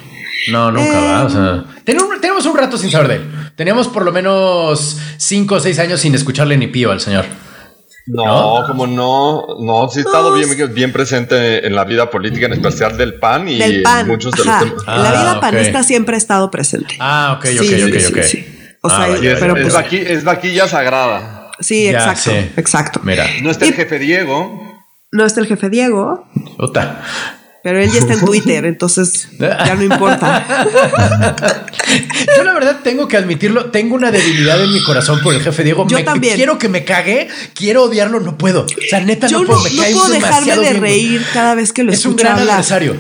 [0.51, 1.11] No, nunca Eh.
[1.13, 1.23] va.
[1.25, 3.31] O sea, tenemos, tenemos un rato sin saber de él.
[3.55, 7.25] Teníamos por lo menos cinco o seis años sin escucharle ni pío al señor.
[8.07, 12.53] No, como no, no, sí he estado bien, bien presente en la vida política, en
[12.53, 14.07] especial del PAN y Del PAN.
[14.07, 14.61] muchos de ajá.
[14.65, 14.85] los temas.
[14.85, 15.41] La Ah, vida ok.
[15.41, 16.95] panista siempre ha estado presente.
[16.99, 18.21] Ah, ok, ok, Sí, ok, sí, ok.
[18.23, 18.45] sí, sí.
[18.83, 21.49] O Ah, sea, vaya, Y es, pero es pues- vaqui- es vaquilla sagrada.
[21.59, 22.31] Sí, Ya, exacto.
[22.31, 22.51] sí.
[22.57, 22.99] Exacto.
[23.03, 24.83] Mira, No está el jefe Diego.
[25.11, 26.27] No está el jefe Diego,
[26.57, 27.01] puta.
[27.65, 30.45] Pero él ya está en Twitter, entonces ya no importa.
[32.37, 35.63] Yo la verdad tengo que admitirlo, tengo una debilidad en mi corazón por el jefe
[35.63, 35.87] Diego.
[35.87, 36.35] Yo Me- también.
[36.35, 38.61] Quiero que me cague, quiero odiarlo, no puedo.
[38.65, 41.55] O sea, neta, Yo no puedo, me no cae puedo dejarme de bien, reír cada
[41.55, 42.53] vez que lo Es un escucho gran hablar.
[42.55, 42.97] adversario.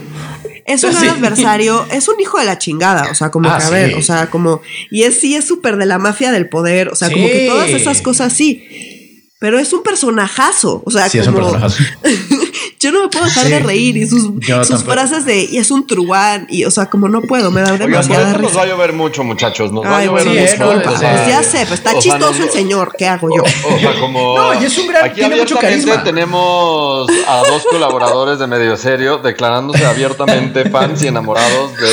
[0.65, 1.09] Es un gran Sí.
[1.09, 3.95] adversario, es un hijo de la chingada, o sea, como Ah, que a ver, sí.
[3.99, 7.11] o sea, como, y es sí es súper de la mafia del poder, o sea,
[7.11, 7.47] como que Sí.
[7.47, 8.94] todas esas cosas sí,
[9.39, 11.83] pero es un personajazo, o sea, Sí, es un como, personajazo.
[12.79, 13.49] yo no me puedo dejar Sí.
[13.51, 14.29] de reír y sus,
[14.65, 17.73] sus frases de, y es un truán, y o sea, como no puedo, me da
[17.77, 18.57] demasiada eso nos risa.
[18.59, 19.71] va a llover mucho, muchachos.
[19.71, 20.39] Nos va a llover Sí, mucho.
[20.41, 20.55] ¿eh?
[20.59, 23.07] No, disculpa, o sea, pues ya sé, pues está sea, chistoso no- el señor, ¿qué
[23.07, 23.43] hago yo?
[23.43, 24.35] O sea, como.
[24.37, 26.03] No, y es un gran- Aquí tiene mucho carisma.
[26.03, 31.87] tenemos a dos colaboradores de Medio Serio declarándose abiertamente fans y enamorados de,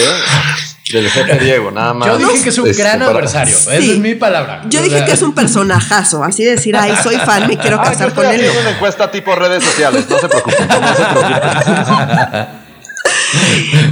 [0.93, 2.09] del jefe Diego, nada más.
[2.09, 3.55] Yo dije que es un Este, gran para- adversario.
[3.57, 4.63] Esa es mi palabra.
[4.69, 7.81] Yo O dije sea, que es un personajazo, así decir, ay, soy fan, me quiero
[7.81, 8.43] Ah, casar con él.
[8.55, 8.61] no.
[8.61, 12.47] una encuesta tipo redes sociales, no se preocupen, no se preocupen.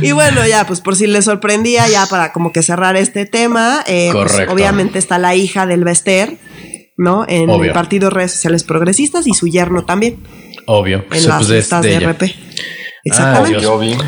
[0.02, 3.82] Y bueno, ya, pues por si les sorprendía, ya para como que cerrar este tema,
[3.86, 6.36] eh, pues, obviamente está la hija del Bester,
[6.96, 7.24] ¿no?
[7.28, 7.64] En Obvio.
[7.68, 10.18] el Partido Redes Sociales Progresistas y su yerno también
[10.66, 11.04] Obvio.
[11.10, 11.96] en las pues, de- listas de.
[12.00, 12.34] RP.
[13.04, 13.60] Exactamente.
[13.60, 14.04] Dios.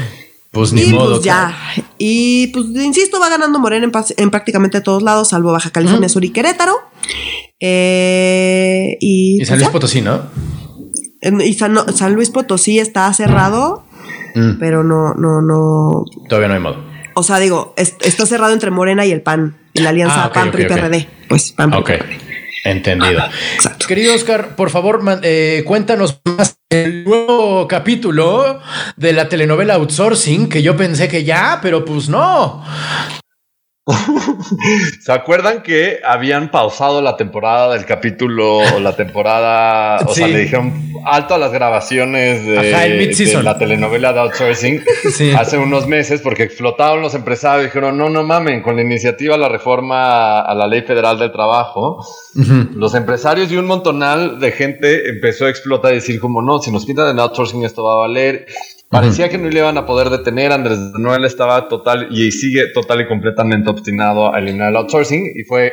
[0.53, 1.13] Pues ni y modo.
[1.15, 1.57] pues ya.
[1.99, 6.25] Y pues insisto, va ganando Morena en, en prácticamente todos lados, salvo Baja California Sur
[6.25, 6.75] y Querétaro.
[7.61, 9.73] Eh, y, Y pues, San Luis ya.
[9.73, 10.21] Potosí, ¿no?
[11.45, 13.85] Y San, no, San Luis Potosí está cerrado,
[14.35, 16.77] Mm, pero no, no, no, todavía no hay modo.
[17.15, 20.27] O sea, digo, es- está cerrado entre Morena y el PAN, en la alianza Ah,
[20.29, 20.69] ok, PAN ok, PRI ok.
[20.73, 21.09] PRD.
[21.29, 21.71] Pues PAN
[22.65, 23.23] Entendido.
[23.55, 23.87] Exacto.
[23.87, 28.61] Querido Oscar, por favor, man- eh, cuéntanos más el nuevo capítulo
[28.97, 32.65] de la telenovela Outsourcing, que yo pensé que ya, pero pues no.
[35.01, 40.05] ¿Se acuerdan que habían pausado la temporada del capítulo o la temporada?
[40.07, 45.33] O sea, le dijeron alto a las grabaciones de, Ajá, la telenovela de outsourcing Sí.
[45.33, 49.37] hace unos meses porque explotaron los empresarios y dijeron, no, no mamen, con la iniciativa
[49.37, 52.07] la reforma a la ley federal del trabajo,
[52.77, 56.71] los empresarios y un montonal de gente empezó a explotar y decir como, no, si
[56.71, 58.47] nos quitan el outsourcing esto va a valer.
[58.93, 60.53] Parecía que no le iban a poder detener.
[60.53, 65.33] Andrés Manuel estaba total y sigue total y completamente obstinado a eliminar el outsourcing.
[65.35, 65.73] Y fue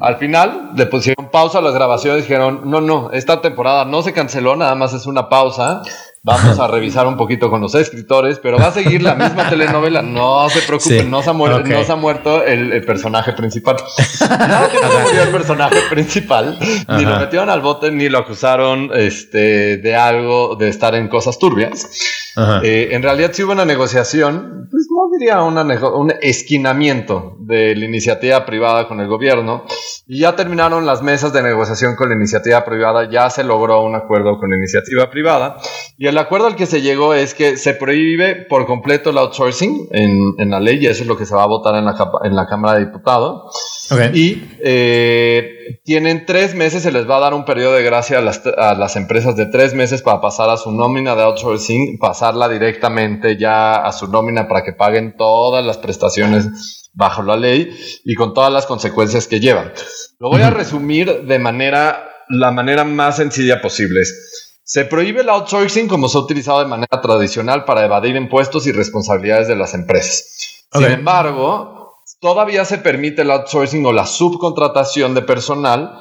[0.00, 2.22] al final, le pusieron pausa a las grabaciones.
[2.22, 5.82] Dijeron: No, no, esta temporada no se canceló, nada más es una pausa.
[6.24, 10.02] Vamos a revisar un poquito con los escritores, pero va a seguir la misma telenovela.
[10.02, 11.66] No se preocupen, Sí, no, se ha muer- ok.
[11.66, 13.76] no se ha muerto el, el personaje principal.
[14.24, 16.58] No que no se murió el personaje principal,
[16.88, 17.20] ni lo Ajá.
[17.20, 21.88] metieron al bote, ni lo acusaron este, de algo, de estar en cosas turbias.
[22.36, 22.60] Ajá.
[22.64, 25.62] Eh, en realidad sí hubo una negociación, pues no diría una
[25.94, 29.64] un esquinamiento de la iniciativa privada con el gobierno.
[30.06, 33.94] Y ya terminaron las mesas de negociación con la iniciativa privada, ya se logró un
[33.94, 35.56] acuerdo con la iniciativa privada.
[35.96, 39.88] Y el acuerdo al que se llegó es que se prohíbe por completo el outsourcing
[39.90, 41.94] en, en la ley, y eso es lo que se va a votar en la,
[42.24, 43.42] en la Cámara de Diputados.
[43.90, 44.00] Ok.
[44.14, 48.22] Y eh, tienen tres meses, se les va a dar un periodo de gracia a
[48.22, 52.48] las, a las empresas de tres meses para pasar a su nómina de outsourcing, pasarla
[52.48, 57.70] directamente ya a su nómina para que paguen todas las prestaciones bajo la ley
[58.04, 59.72] y con todas las consecuencias que llevan.
[60.18, 64.00] Lo voy a resumir de manera la manera más sencilla posible.
[64.64, 68.72] Se prohíbe el outsourcing como se ha utilizado de manera tradicional para evadir impuestos y
[68.72, 70.66] responsabilidades de las empresas.
[70.72, 75.98] Sin embargo, todavía se permite el outsourcing o la subcontratación de personal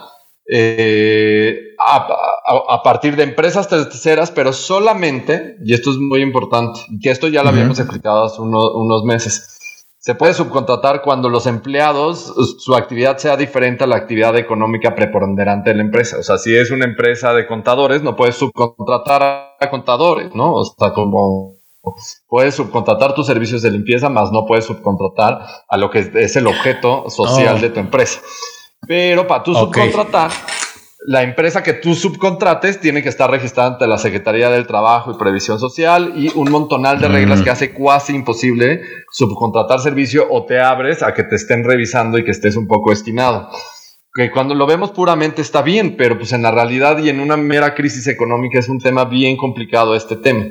[0.49, 7.11] eh, a, partir de empresas terceras, pero solamente, y esto es muy importante, y que
[7.11, 9.59] esto ya lo habíamos explicado hace unos meses,
[10.04, 15.70] se puede subcontratar cuando los empleados, su actividad sea diferente a la actividad económica preponderante
[15.70, 16.18] de la empresa.
[16.20, 19.24] O sea, si es una empresa de contadores, no puedes subcontratar
[19.58, 20.56] a contadores, ¿no?
[20.56, 21.54] O sea, como
[22.28, 25.39] puedes subcontratar tus servicios de limpieza, más no puedes subcontratar
[25.70, 27.62] a lo que es el objeto social oh.
[27.62, 28.20] de tu empresa.
[28.86, 30.32] Pero para tú subcontratar,
[31.06, 35.18] la empresa que tú subcontrates tiene que estar registrada ante la Secretaría del Trabajo y
[35.18, 37.43] Previsión Social y un montonal de reglas mm.
[37.43, 38.82] que hace casi imposible
[39.12, 42.91] subcontratar servicio o te abres a que te estén revisando y que estés un poco
[42.91, 43.49] estimado.
[44.14, 47.36] Que cuando lo vemos puramente está bien, pero pues en la realidad y en una
[47.36, 50.45] mera crisis económica es un tema bien complicado este tema.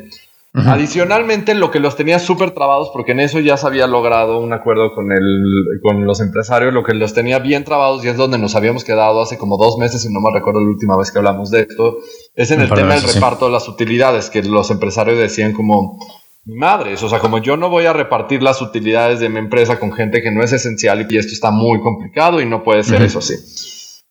[0.54, 4.52] Adicionalmente, lo que los tenía súper trabados, porque en eso ya se había logrado un
[4.52, 8.36] acuerdo con, el, con los empresarios, lo que los tenía bien trabados y es donde
[8.36, 11.18] nos habíamos quedado hace como dos meses, y no me recuerdo la última vez que
[11.18, 11.96] hablamos de esto,
[12.34, 15.98] es en el tema del reparto de las utilidades, que los empresarios decían como,
[16.44, 19.92] madres, o sea, como yo no voy a repartir las utilidades de mi empresa con
[19.92, 23.20] gente que no es esencial y esto está muy complicado y no puede ser eso
[23.20, 23.34] así.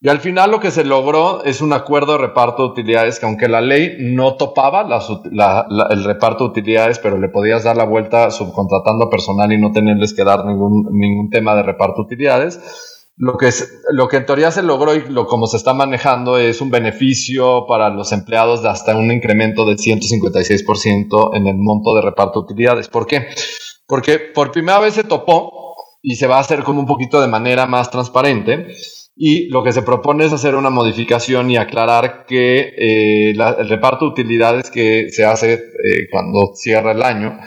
[0.03, 3.27] Y al final lo que se logró es un acuerdo de reparto de utilidades que
[3.27, 8.31] aunque la ley no topaba el reparto de utilidades, pero le podías dar la vuelta
[8.31, 12.59] subcontratando personal y no tenerles que dar ningún, ningún tema de reparto de utilidades.
[13.15, 16.39] Lo que, es, lo que en teoría se logró y lo como se está manejando
[16.39, 21.93] es un beneficio para los empleados de hasta un incremento del 156% en el monto
[21.93, 22.87] de reparto de utilidades.
[22.87, 23.27] ¿Por qué?
[23.85, 27.27] Porque por primera vez se topó y se va a hacer como un poquito de
[27.27, 28.65] manera más transparente
[29.15, 34.05] y lo que se propone es hacer una modificación y aclarar que eh, el reparto
[34.05, 37.39] de utilidades que se hace eh, cuando cierra el año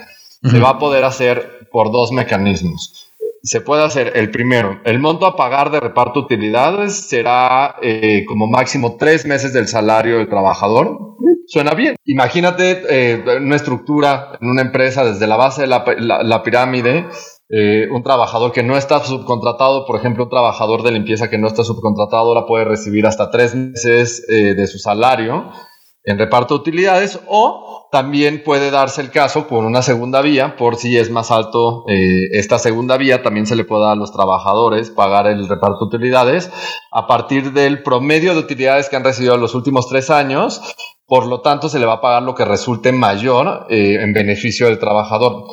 [0.43, 3.11] se va a poder hacer por dos mecanismos.
[3.41, 8.25] Se puede hacer el primero, el monto a pagar de reparto de utilidades será eh,
[8.27, 11.15] como máximo tres meses del salario del trabajador.
[11.47, 11.95] Suena bien.
[12.05, 17.05] Imagínate una estructura en una empresa desde la base de la, la pirámide
[17.47, 21.47] eh, un trabajador que no está subcontratado, por ejemplo, un trabajador de limpieza que no
[21.47, 25.51] está subcontratado, ahora puede recibir hasta tres meses eh, de su salario
[26.03, 30.75] en reparto de utilidades o también puede darse el caso con una segunda vía, por
[30.75, 34.11] si es más alto eh, esta segunda vía, también se le puede dar a los
[34.11, 36.51] trabajadores pagar el reparto de utilidades
[36.91, 40.61] a partir del promedio de utilidades que han recibido en los últimos tres años,
[41.05, 44.79] por lo tanto se le va a pagar lo que resulte mayor en beneficio del
[44.79, 45.45] trabajador.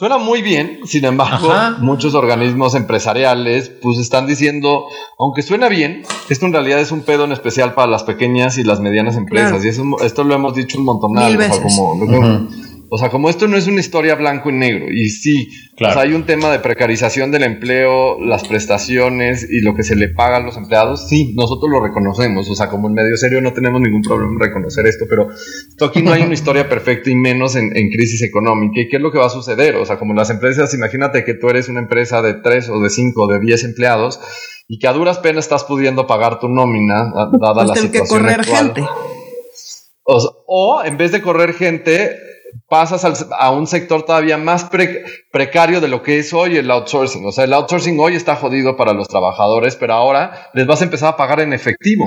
[0.00, 4.86] Suena muy bien, sin embargo, muchos organismos empresariales pues están diciendo,
[5.18, 8.64] aunque suena bien, esto en realidad es un pedo en especial para las pequeñas y
[8.64, 9.62] las medianas empresas.
[9.62, 11.12] Y eso, esto lo hemos dicho un montón.
[11.12, 12.48] de como,
[12.92, 16.26] o sea, como esto no es una historia blanco y negro, y sí, hay un
[16.26, 20.56] tema de precarización del empleo, las prestaciones y lo que se le paga a los
[20.56, 24.32] empleados, sí, nosotros lo reconocemos, o sea, como en medio serio no tenemos ningún problema
[24.32, 28.22] en reconocer esto, pero esto aquí no hay una historia perfecta y menos en, crisis
[28.22, 28.80] económica.
[28.80, 29.76] ¿Y qué es lo que va a suceder?
[29.76, 32.90] O sea, como las empresas, imagínate que tú eres una empresa de tres o de
[32.90, 34.20] cinco o de diez empleados
[34.66, 38.08] y que a duras penas estás pudiendo pagar tu nómina, dada pues la situación que
[38.08, 38.82] correr gente.
[40.04, 42.16] o en vez de correr gente,
[42.68, 44.68] pasas a un sector todavía más
[45.32, 47.24] precario de lo que es hoy el outsourcing.
[47.26, 50.84] O sea, el outsourcing hoy está jodido para los trabajadores, pero ahora les vas a
[50.84, 52.04] empezar a pagar en efectivo.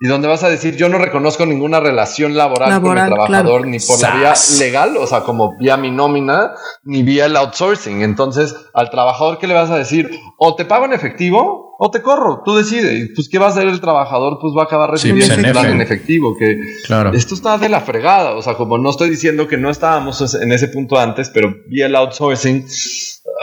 [0.00, 3.80] Y donde vas a decir, yo no reconozco ninguna relación laboral, con el trabajador, ni
[3.80, 6.52] por la vía legal, o sea, como vía mi nómina,
[6.84, 8.02] ni vía el outsourcing.
[8.02, 10.08] Entonces, al trabajador, ¿qué le vas a decir?
[10.36, 13.10] O te pago en efectivo, o te corro, tú decides.
[13.14, 14.38] Pues, ¿qué va a hacer el trabajador?
[14.40, 16.36] Pues va a acabar recibiendo en efectivo.
[16.36, 17.12] Que claro.
[17.12, 18.34] esto está de la fregada.
[18.34, 21.82] O sea, como no estoy diciendo que no estábamos en ese punto antes, pero vi
[21.82, 22.66] el outsourcing.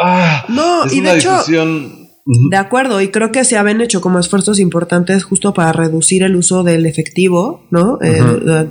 [0.04, 1.32] Ah, no, y de hecho.
[2.50, 6.36] De acuerdo, y creo que se habían hecho como esfuerzos importantes justo para reducir el
[6.36, 8.00] uso del efectivo, ¿no?
[8.02, 8.22] Eh,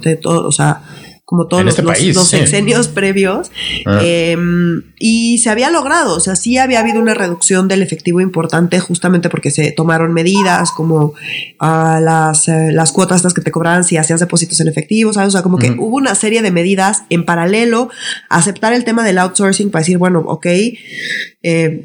[0.01, 0.83] de todo, o sea,
[1.25, 3.51] como todos los, este sexenios previos.
[3.87, 4.01] Ah.
[4.03, 8.79] Em, y se había logrado, o sea, sí había habido una reducción del efectivo importante
[8.79, 11.15] justamente porque se tomaron medidas como
[11.59, 15.29] a las, eh, las cuotas las que te cobraban si hacías depósitos en efectivo, ¿sabes?
[15.29, 17.89] O sea, como que hubo una serie de medidas en paralelo
[18.29, 21.85] aceptar el tema del outsourcing para decir, bueno, ok, eh,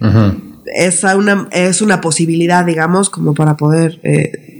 [0.75, 3.99] es, una, es una posibilidad, digamos, como para poder...
[4.03, 4.57] Eh,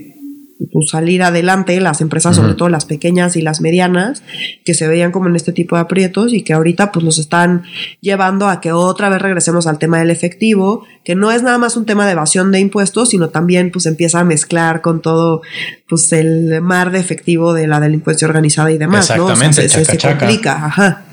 [0.72, 4.22] pues, salir adelante, las empresas, sobre todo las pequeñas y las medianas,
[4.64, 7.62] que se veían como en este tipo de aprietos y que ahorita pues nos están
[8.00, 11.76] llevando a que otra vez regresemos al tema del efectivo, que no es nada más
[11.76, 15.42] un tema de evasión de impuestos, sino también pues empieza a mezclar con todo
[15.88, 19.68] pues el mar de efectivo de la delincuencia organizada y demás, Exactamente, ¿no?
[19.68, 21.04] se, se, complica, ajá.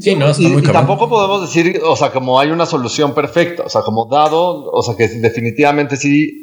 [0.00, 3.68] Sí, no, está y, tampoco podemos decir, o sea, como hay una solución perfecta, o
[3.68, 6.41] sea, como dado, o sea, que definitivamente sí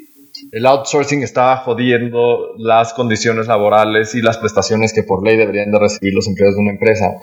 [0.51, 5.79] el outsourcing está jodiendo las condiciones laborales y las prestaciones que por ley deberían de
[5.79, 7.15] recibir los empleados de una empresa.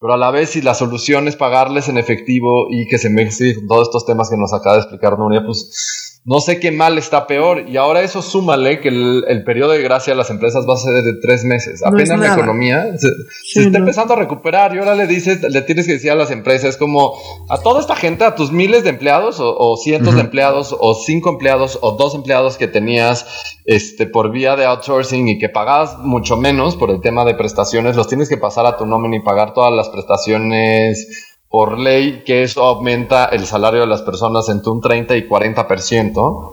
[0.00, 3.66] Pero a la vez, si la solución es pagarles en efectivo y que se mezclen
[3.66, 7.26] todos estos temas que nos acaba de explicar Nuria, pues no sé qué mal está
[7.26, 7.68] peor.
[7.68, 11.04] Y ahora eso súmale que el, periodo de gracia a las empresas va a ser
[11.04, 11.82] de tres meses.
[11.84, 15.94] Apenas la economía se, está empezando a recuperar y ahora le dices, le tienes que
[15.94, 17.14] decir a las empresas como
[17.50, 21.28] a toda esta gente, a tus miles de empleados o, cientos de empleados o cinco
[21.28, 23.26] empleados o dos empleados que tenías
[23.66, 27.96] este, por vía de outsourcing y que pagabas mucho menos por el tema de prestaciones,
[27.96, 32.42] los tienes que pasar a tu nómina y pagar todas las prestaciones por ley que
[32.42, 36.52] eso aumenta el salario de las personas entre un 30 y 40%,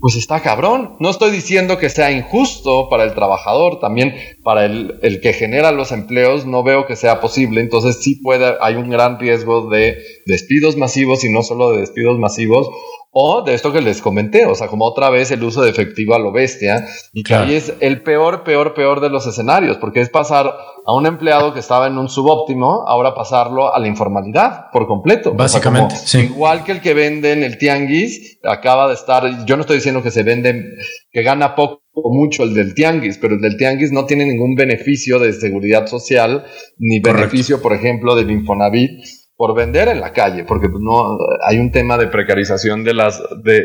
[0.00, 0.94] pues está cabrón.
[1.00, 4.14] No estoy diciendo que sea injusto para el trabajador, también
[4.44, 7.60] para el, el, que genera los empleos, no veo que sea posible.
[7.60, 12.16] Entonces sí puede, hay un gran riesgo de despidos masivos y no solo de despidos
[12.20, 12.68] masivos,
[13.12, 16.14] o de esto que les comenté, o sea, como otra vez el uso de efectivo
[16.14, 20.08] a lo bestia, y ahí es el peor, peor, peor de los escenarios, porque es
[20.08, 20.54] pasar
[20.86, 25.34] a un empleado que estaba en un subóptimo, ahora pasarlo a la informalidad por completo.
[25.34, 29.76] Básicamente, Igual que el que vende en el tianguis, acaba de estar, yo no estoy
[29.76, 30.64] diciendo que se vende,
[31.10, 34.54] que gana poco o mucho el del tianguis, pero el del tianguis no tiene ningún
[34.54, 36.44] beneficio de seguridad social,
[36.78, 39.02] ni beneficio, por ejemplo, del Infonavit
[39.40, 43.22] por vender en la calle, porque pues, no hay un tema de precarización de las
[43.42, 43.64] de,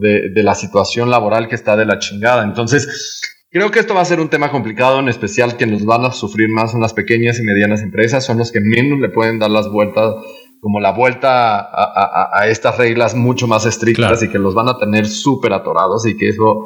[0.00, 2.42] de, de, la situación laboral que está de la chingada.
[2.42, 6.04] Entonces, creo que esto va a ser un tema complicado, en especial que nos van
[6.04, 9.38] a sufrir más son las pequeñas y medianas empresas, son los que menos le pueden
[9.38, 10.16] dar las vueltas,
[10.60, 14.78] como la vuelta a, a, estas reglas mucho más estrictas y que los van a
[14.78, 16.64] tener súper atorados y que eso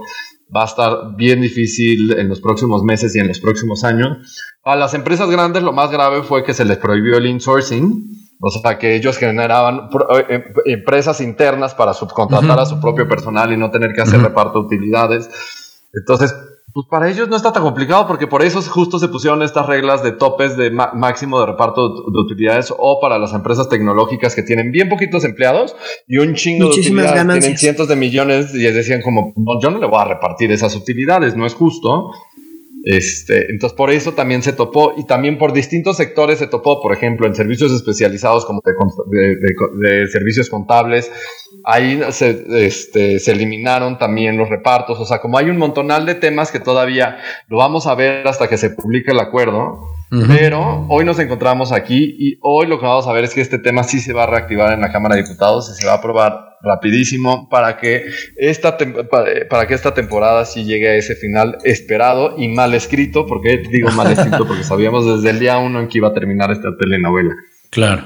[0.56, 4.34] va a estar bien difícil en los próximos meses y en los próximos años.
[4.64, 8.50] A las empresas grandes lo más grave fue que se les prohibió el insourcing o
[8.50, 13.56] sea, que ellos generaban eh, em, empresas internas para subcontratar a su propio personal y
[13.56, 15.30] no tener que hacer reparto de utilidades.
[15.94, 16.34] Entonces,
[16.74, 20.02] pues para ellos no está tan complicado porque por eso justo se pusieron estas reglas
[20.02, 24.72] de topes de máximo de reparto de, utilidades o para las empresas tecnológicas que tienen
[24.72, 25.76] bien poquitos empleados
[26.08, 29.78] y un chingo de utilidades, tienen cientos de millones y decían como, no, yo no
[29.78, 32.10] le voy a repartir esas utilidades, no es justo.
[32.84, 36.92] Este, entonces, por eso también se topó y también por distintos sectores se topó, por
[36.92, 41.10] ejemplo, en servicios especializados como de, servicios contables,
[41.64, 46.16] ahí se, este, se eliminaron también los repartos, o sea, como hay un montonal de
[46.16, 47.18] temas que todavía
[47.48, 49.78] lo vamos a ver hasta que se publique el acuerdo,
[50.26, 53.58] pero hoy nos encontramos aquí y hoy lo que vamos a ver es que este
[53.58, 55.96] tema sí se va a reactivar en la Cámara de Diputados y se va a
[55.96, 58.04] aprobar rapidísimo para que
[58.36, 58.76] esta,
[59.48, 63.26] para que esta temporada sí llegue a ese final esperado y mal escrito.
[63.26, 64.46] porque digo mal escrito?
[64.46, 67.34] Porque sabíamos desde el día uno en que iba a terminar esta telenovela.
[67.70, 68.04] Claro.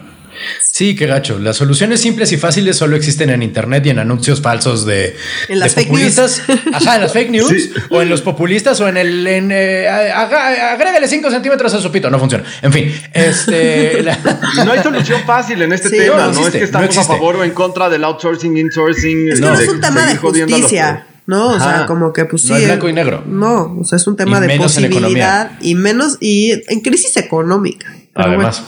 [0.61, 1.39] Sí, qué gacho.
[1.39, 5.16] Las soluciones simples y fáciles solo existen en internet y en anuncios falsos de,
[5.49, 6.43] ¿En las populistas.
[6.72, 7.70] Ajá, en las fake news.
[7.91, 9.26] O en los populistas o en el.
[9.26, 12.11] En, eh, agrégale 5 centímetros a su pito.
[12.11, 12.45] No funciona.
[12.62, 14.05] En fin, este.
[14.64, 16.30] No hay solución fácil en este tema.
[16.32, 19.28] No, es que estamos a favor o en contra del outsourcing, insourcing.
[19.41, 21.07] no, es un tema de justicia.
[21.26, 21.49] ¿no?
[21.49, 22.51] O sea, como que pues sí.
[22.51, 23.22] No es blanco y negro.
[23.26, 27.95] No, o sea, es un tema de posibilidad y menos y en crisis económica.
[28.14, 28.62] Además.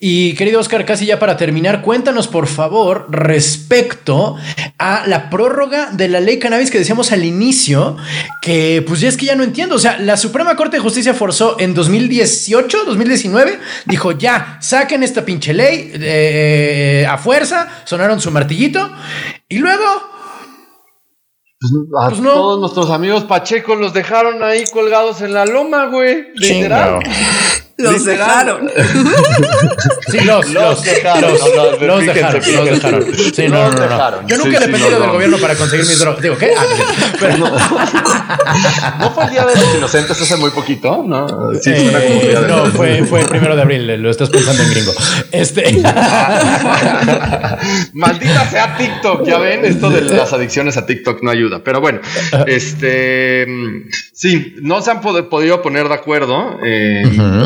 [0.00, 4.36] Y querido Oscar, casi ya para terminar, cuéntanos por favor respecto
[4.78, 7.96] a la prórroga de la ley cannabis que decíamos al inicio,
[8.42, 9.76] que pues ya es que ya no entiendo.
[9.76, 15.24] O sea, la Suprema Corte de Justicia forzó en 2018, 2019, dijo ya, saquen esta
[15.24, 18.90] pinche ley eh, a fuerza, sonaron su martillito
[19.48, 19.84] y luego
[21.58, 26.26] pues, a pues todos nuestros amigos Pacheco los dejaron ahí colgados en la loma, güey.
[26.34, 27.00] Literal.
[27.78, 28.70] Los dejaron.
[30.08, 31.32] Sí, los, los, dejaron.
[31.32, 31.44] Los,
[32.06, 32.40] dejaron.
[32.54, 33.04] Los dejaron.
[33.34, 36.22] Sí, no, no, no, Yo nunca le he pedido del gobierno para conseguir mis drogas.
[36.22, 36.52] Digo, ¿qué?
[36.56, 36.64] Ah,
[39.00, 39.10] no.
[39.10, 41.02] fue el día de los inocentes hace muy poquito?
[41.04, 41.26] No,
[41.60, 44.00] sí, eh, No, fue, fue el primero de abril.
[44.00, 44.92] Lo estás pensando en gringo.
[45.32, 45.82] Este.
[47.92, 49.26] Maldita sea TikTok.
[49.26, 51.64] Ya ven, esto de las adicciones a TikTok no ayuda.
[51.64, 51.98] Pero bueno,
[52.46, 53.44] este.
[54.18, 57.02] Sí, no se han podido poner de acuerdo eh,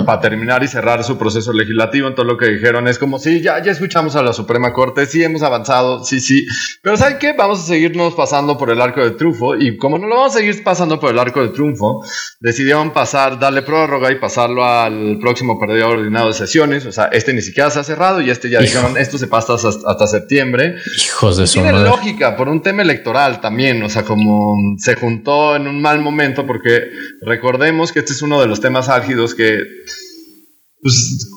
[0.07, 2.07] para terminar y cerrar su proceso legislativo.
[2.07, 5.21] Entonces lo que dijeron es como, sí, ya, ya escuchamos a la Suprema Corte, sí
[5.21, 6.47] hemos avanzado, sí, sí.
[6.81, 7.33] Pero ¿saben qué?
[7.33, 9.57] Vamos a seguirnos pasando por el arco de triunfo.
[9.57, 12.05] Y como no lo vamos a seguir pasando por el arco de triunfo,
[12.39, 16.87] decidieron pasar, darle prórroga y pasarlo al próximo periodo ordenado de sesiones.
[16.87, 19.55] O sea, este ni siquiera se ha cerrado y este ya dijeron, esto se pasa
[19.55, 20.77] hasta, septiembre.
[21.05, 23.83] Hijos de su Tiene lógica por un tema electoral también.
[23.83, 26.90] O sea, como se juntó en un mal momento porque porque
[27.22, 29.62] recordemos que este es uno de los temas álgidos que
[30.82, 31.30] pues,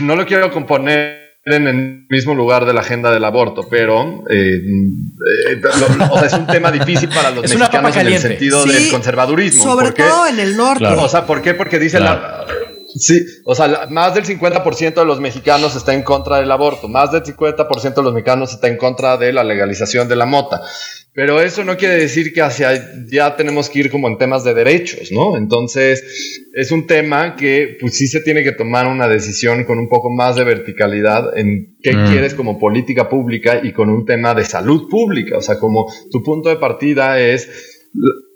[0.00, 4.58] no lo quiero componer en el mismo lugar de la agenda del aborto, pero eh,
[4.58, 5.62] eh,
[6.24, 9.62] es un tema difícil para los mexicanos en el sentido del conservadurismo.
[9.62, 10.86] Sobre todo en el norte.
[10.86, 11.54] O sea, ¿por qué?
[11.54, 12.44] Porque dice la...
[12.98, 17.12] Sí, o sea, más del 50% de los mexicanos está en contra del aborto, más
[17.12, 20.62] del 50% de los mexicanos está en contra de la legalización de la mota.
[21.16, 22.78] Pero eso no quiere decir que hacia
[23.10, 25.38] ya tenemos que ir como en temas de derechos, ¿no?
[25.38, 29.88] Entonces, es un tema que pues sí se tiene que tomar una decisión con un
[29.88, 32.10] poco más de verticalidad en qué mm.
[32.10, 35.38] quieres como política pública y con un tema de salud pública.
[35.38, 37.48] O sea, como tu punto de partida es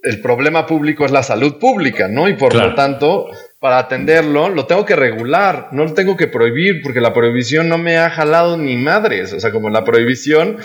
[0.03, 2.31] el problema público es la salud pública, ¿no?
[2.31, 3.27] Y por lo tanto,
[3.59, 7.77] para atenderlo, lo tengo que regular, no lo tengo que prohibir, porque la prohibición no
[7.77, 9.35] me ha jalado ni madres.
[9.35, 10.57] O sea, como la prohibición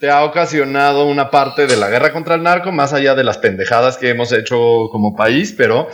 [0.00, 3.36] te ha ocasionado una parte de la guerra contra el narco, más allá de las
[3.36, 5.88] pendejadas que hemos hecho como país, pero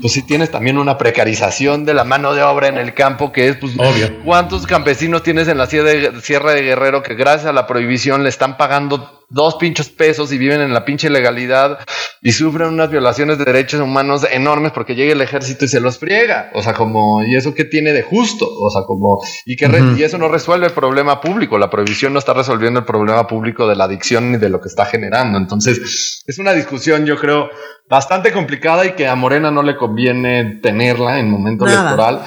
[0.00, 3.48] pues sí tienes también una precarización de la mano de obra en el campo, que
[3.48, 4.24] es pues Obvio.
[4.24, 8.56] cuántos campesinos tienes en la Sierra de Guerrero que gracias a la prohibición le están
[8.56, 11.78] pagando dos pinchos pesos y viven en la pinche legalidad
[12.20, 15.98] y sufren unas violaciones de derechos humanos enormes porque llega el ejército y se los
[15.98, 16.50] friega.
[16.54, 18.46] O sea, como, ¿y eso qué tiene de justo?
[18.46, 21.58] O sea, como, y que y eso no resuelve el problema público.
[21.58, 24.68] La prohibición no está resolviendo el problema público de la adicción ni de lo que
[24.68, 25.38] está generando.
[25.38, 27.50] Entonces, es una discusión, yo creo,
[27.88, 32.22] bastante complicada y que a Morena no le conviene tenerla en momento electoral.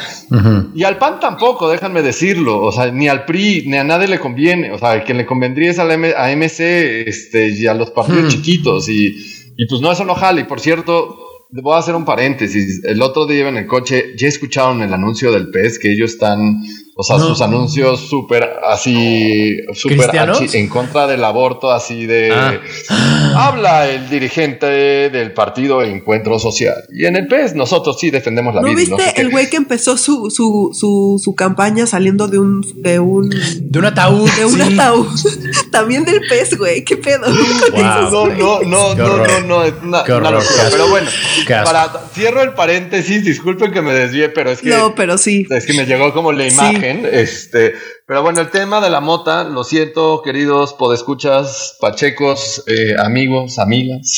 [0.76, 2.62] Y al PAN tampoco, déjenme decirlo.
[2.62, 4.72] O sea, ni al PRI, ni a nadie le conviene.
[4.72, 8.90] O sea, quien le convendría es a, a MC este, y a los partidos chiquitos.
[8.90, 9.16] Y,
[9.58, 10.42] y pues no, eso no jala.
[10.42, 11.18] Y por cierto,
[11.50, 12.84] voy a hacer un paréntesis.
[12.84, 16.62] El otro día en el coche, ya escucharon el anuncio del PES que ellos están
[16.96, 20.12] o sea, sus anuncios súper así, súper
[20.54, 22.32] en contra del aborto, así de...
[22.32, 23.48] Ah.
[23.48, 24.68] Habla el dirigente
[25.10, 26.76] del partido Encuentro Social.
[26.92, 28.72] Y en el PES nosotros sí defendemos la vida.
[28.72, 32.62] ¿No viste el güey que empezó su, su, su, su, campaña saliendo de un...
[32.76, 34.30] De un, de un ataúd.
[34.30, 35.08] De un ataúd.
[35.72, 36.86] También del PES, güey.
[36.86, 37.26] ¿Qué pedo?
[37.74, 40.40] No, no, no, no, no, no, es una, locura.
[40.70, 41.10] Pero bueno,
[41.48, 44.70] para, cierro el paréntesis, disculpen que me desvíe, pero es que...
[44.70, 45.48] No, pero sí.
[45.50, 46.83] Es que me llegó como la imagen.
[46.84, 47.74] Este,
[48.06, 54.18] pero bueno, el tema de la mota, lo siento, queridos podescuchas, pachecos, eh, amigos, amigas.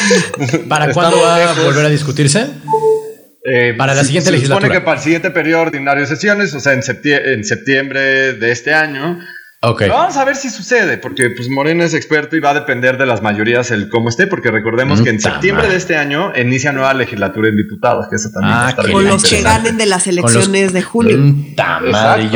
[0.68, 2.46] ¿Para cuándo va a volver a discutirse?
[3.44, 4.60] Eh, para la siguiente legislatura.
[4.60, 8.34] Se supone que para el siguiente periodo ordinario de sesiones, o sea, en, en septiembre
[8.34, 9.18] de este año,
[9.88, 13.06] vamos a ver si sucede, porque pues Morena es experto y va a depender de
[13.06, 16.94] las mayorías el cómo esté, porque recordemos que en septiembre de este año inicia nueva
[16.94, 20.72] legislatura en diputados, que eso también ah, está Con los que ganen de las elecciones
[20.72, 21.16] de junio.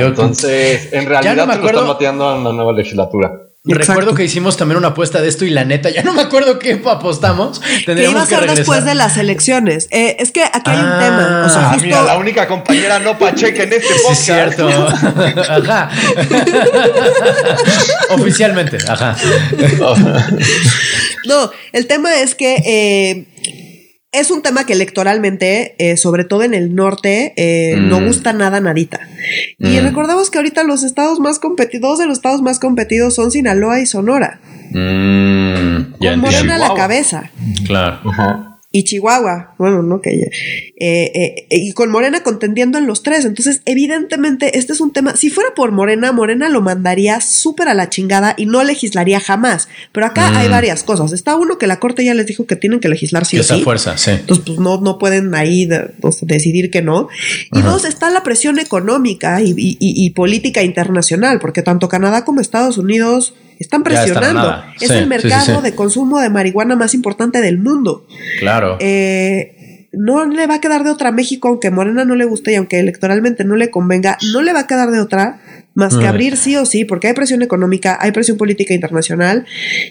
[0.06, 1.80] entonces, en realidad no me acuerdo...
[1.80, 3.49] están bateando a una nueva legislatura.
[3.62, 6.58] Recuerdo que hicimos también una apuesta de esto y la neta, ya no me acuerdo
[6.58, 7.60] qué apostamos.
[7.84, 9.86] ¿Qué iba a ser después de las elecciones?
[9.90, 11.42] Eh, es que aquí hay un tema.
[11.44, 14.18] O sea, ah, mira, la única compañera no pacheca en este podcast.
[14.18, 14.66] Sí, cierto.
[15.50, 15.90] ajá.
[18.08, 19.14] Oficialmente, ajá.
[21.26, 23.26] no, el tema es que eh,
[24.12, 28.06] es un tema que electoralmente, eh, sobre todo en el norte, eh, no mm.
[28.06, 29.00] gusta nada nadita.
[29.58, 29.82] Y mm.
[29.84, 33.86] recordamos que ahorita los estados más competidos, de los estados más competidos son Sinaloa y
[33.86, 34.40] Sonora.
[34.72, 37.30] Mm, con Morena a la cabeza.
[37.66, 40.00] Claro y Chihuahua, bueno, ¿no?
[40.00, 40.30] Que, eh,
[40.78, 43.24] eh, y con Morena contendiendo en los tres.
[43.24, 45.16] Entonces, evidentemente, este es un tema.
[45.16, 49.66] Si fuera por Morena, Morena lo mandaría súper a la chingada y no legislaría jamás.
[49.90, 50.52] Pero acá hay mm.
[50.52, 51.10] varias cosas.
[51.10, 53.98] Está uno que la Corte ya les dijo que tienen que legislar sí Esa fuerza,
[53.98, 54.12] sí.
[54.12, 55.68] Entonces, pues no, no pueden ahí
[56.00, 57.08] pues, decidir que no.
[57.52, 62.78] Y dos, está la presión económica y, y política internacional, porque tanto Canadá como Estados
[62.78, 64.64] Unidos están presionando.
[64.80, 68.06] es el mercado de consumo de marihuana más importante del mundo.
[68.40, 68.78] Claro.
[68.80, 72.54] Eh, no le va a quedar de otra México, aunque Morena no le guste y
[72.54, 75.40] aunque electoralmente no le convenga, no le va a quedar de otra
[75.74, 79.46] más que abrir sí o sí, porque hay presión económica, hay presión política internacional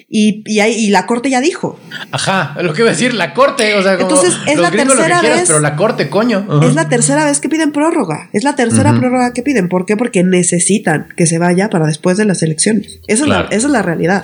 [0.09, 1.79] y, y, hay, y la Corte ya dijo.
[2.11, 5.21] Ajá, lo que iba a decir, la Corte, o sea, como Entonces, es la tercera
[5.21, 6.45] vez, pero la Corte, coño.
[6.63, 9.69] Es la tercera vez que piden prórroga, es la tercera prórroga que piden.
[9.69, 9.97] ¿Por qué?
[9.97, 12.99] Porque necesitan que se vaya para después de las elecciones.
[13.07, 14.23] Esa, es, la, esa es la realidad.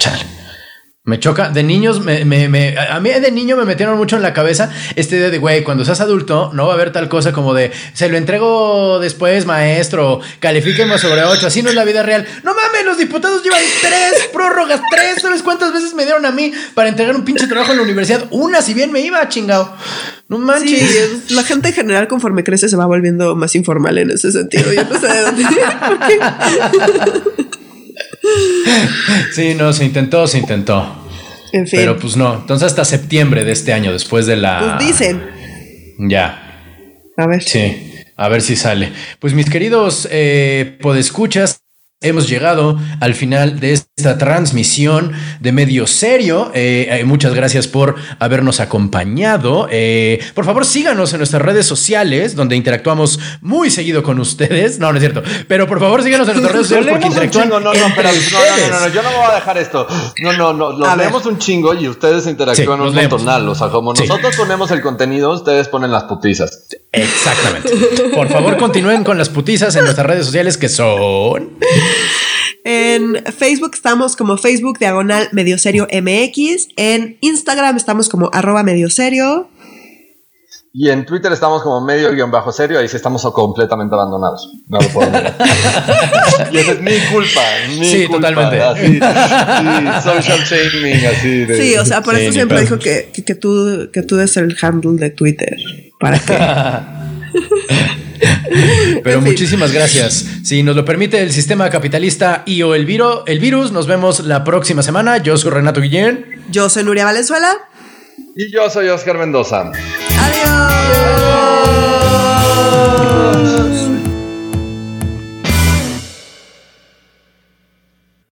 [1.05, 1.49] Me choca.
[1.49, 4.71] De niños, me, me, me, a mí de niño me metieron mucho en la cabeza
[4.95, 7.71] este idea de, güey, cuando seas adulto, no va a haber tal cosa como de,
[7.93, 11.45] se lo entrego después, maestro, califíqueme sobre ocho.
[11.45, 12.25] Así no es la vida real.
[12.43, 15.21] No mames, los diputados llevan tres prórrogas, tres.
[15.21, 18.25] ¿Sabes cuántas veces me dieron a mí para entregar un pinche trabajo en la universidad?
[18.31, 19.75] Una, si bien me iba, chingado.
[20.27, 21.21] No manches.
[21.27, 24.73] Sí, la gente en general, conforme crece, se va volviendo más informal en ese sentido.
[24.73, 25.45] Yo no sé de dónde.
[29.33, 31.07] Sí, no, se intentó, se intentó.
[31.51, 31.79] En fin.
[31.79, 32.35] Pero pues no.
[32.35, 34.77] Entonces hasta septiembre de este año, después de la.
[34.77, 35.21] Pues dicen.
[35.99, 36.61] Ya.
[37.17, 37.43] A ver.
[37.43, 37.91] Sí.
[38.17, 38.91] A ver si sale.
[39.19, 41.61] Pues mis queridos eh, podescuchas,
[42.01, 46.51] Hemos llegado al final de esta transmisión de medio serio.
[46.53, 49.69] Eh, eh, muchas gracias por habernos acompañado.
[49.71, 54.77] Eh, por favor, síganos en nuestras redes sociales, donde interactuamos muy seguido con ustedes.
[54.77, 55.23] No, no es cierto.
[55.47, 57.47] Pero por favor, síganos en nuestras redes sociales porque interactúan.
[57.47, 59.87] No, no, no, pero, no, no, no, yo no voy a dejar esto.
[60.21, 60.73] No, no, no.
[60.73, 63.47] Los leemos un chingo y ustedes interactúan sí, un montonal.
[63.47, 64.01] O sea, como sí.
[64.05, 66.67] nosotros ponemos el contenido, ustedes ponen las putizas.
[66.91, 67.69] Exactamente.
[68.13, 71.51] Por favor, continúen con las putizas en nuestras redes sociales que son.
[72.67, 76.69] En Facebook estamos como Facebook Diagonal Medio Serio MX.
[76.77, 79.49] En Instagram estamos como arroba medio serio.
[80.73, 84.51] Y en Twitter estamos como medio guion bajo serio, ahí sí estamos completamente abandonados.
[84.67, 85.09] No lo puedo
[86.51, 87.41] Y esa es mi culpa.
[87.69, 88.61] Mi sí, culpa, totalmente.
[88.61, 91.45] Así, sí, social shaming, así.
[91.45, 94.17] De, sí, o sea, por sí, eso siempre dijo que, que, que, tú, que tú
[94.17, 95.55] des el handle de Twitter.
[95.99, 97.95] Para que.
[99.03, 100.25] Pero muchísimas gracias.
[100.43, 104.21] Si nos lo permite el sistema capitalista y o el, viro, el virus, nos vemos
[104.21, 105.17] la próxima semana.
[105.17, 106.43] Yo soy Renato Guillén.
[106.49, 107.57] Yo soy Nuria Valenzuela.
[108.35, 109.71] Y yo soy Oscar Mendoza.
[110.19, 111.34] Adiós.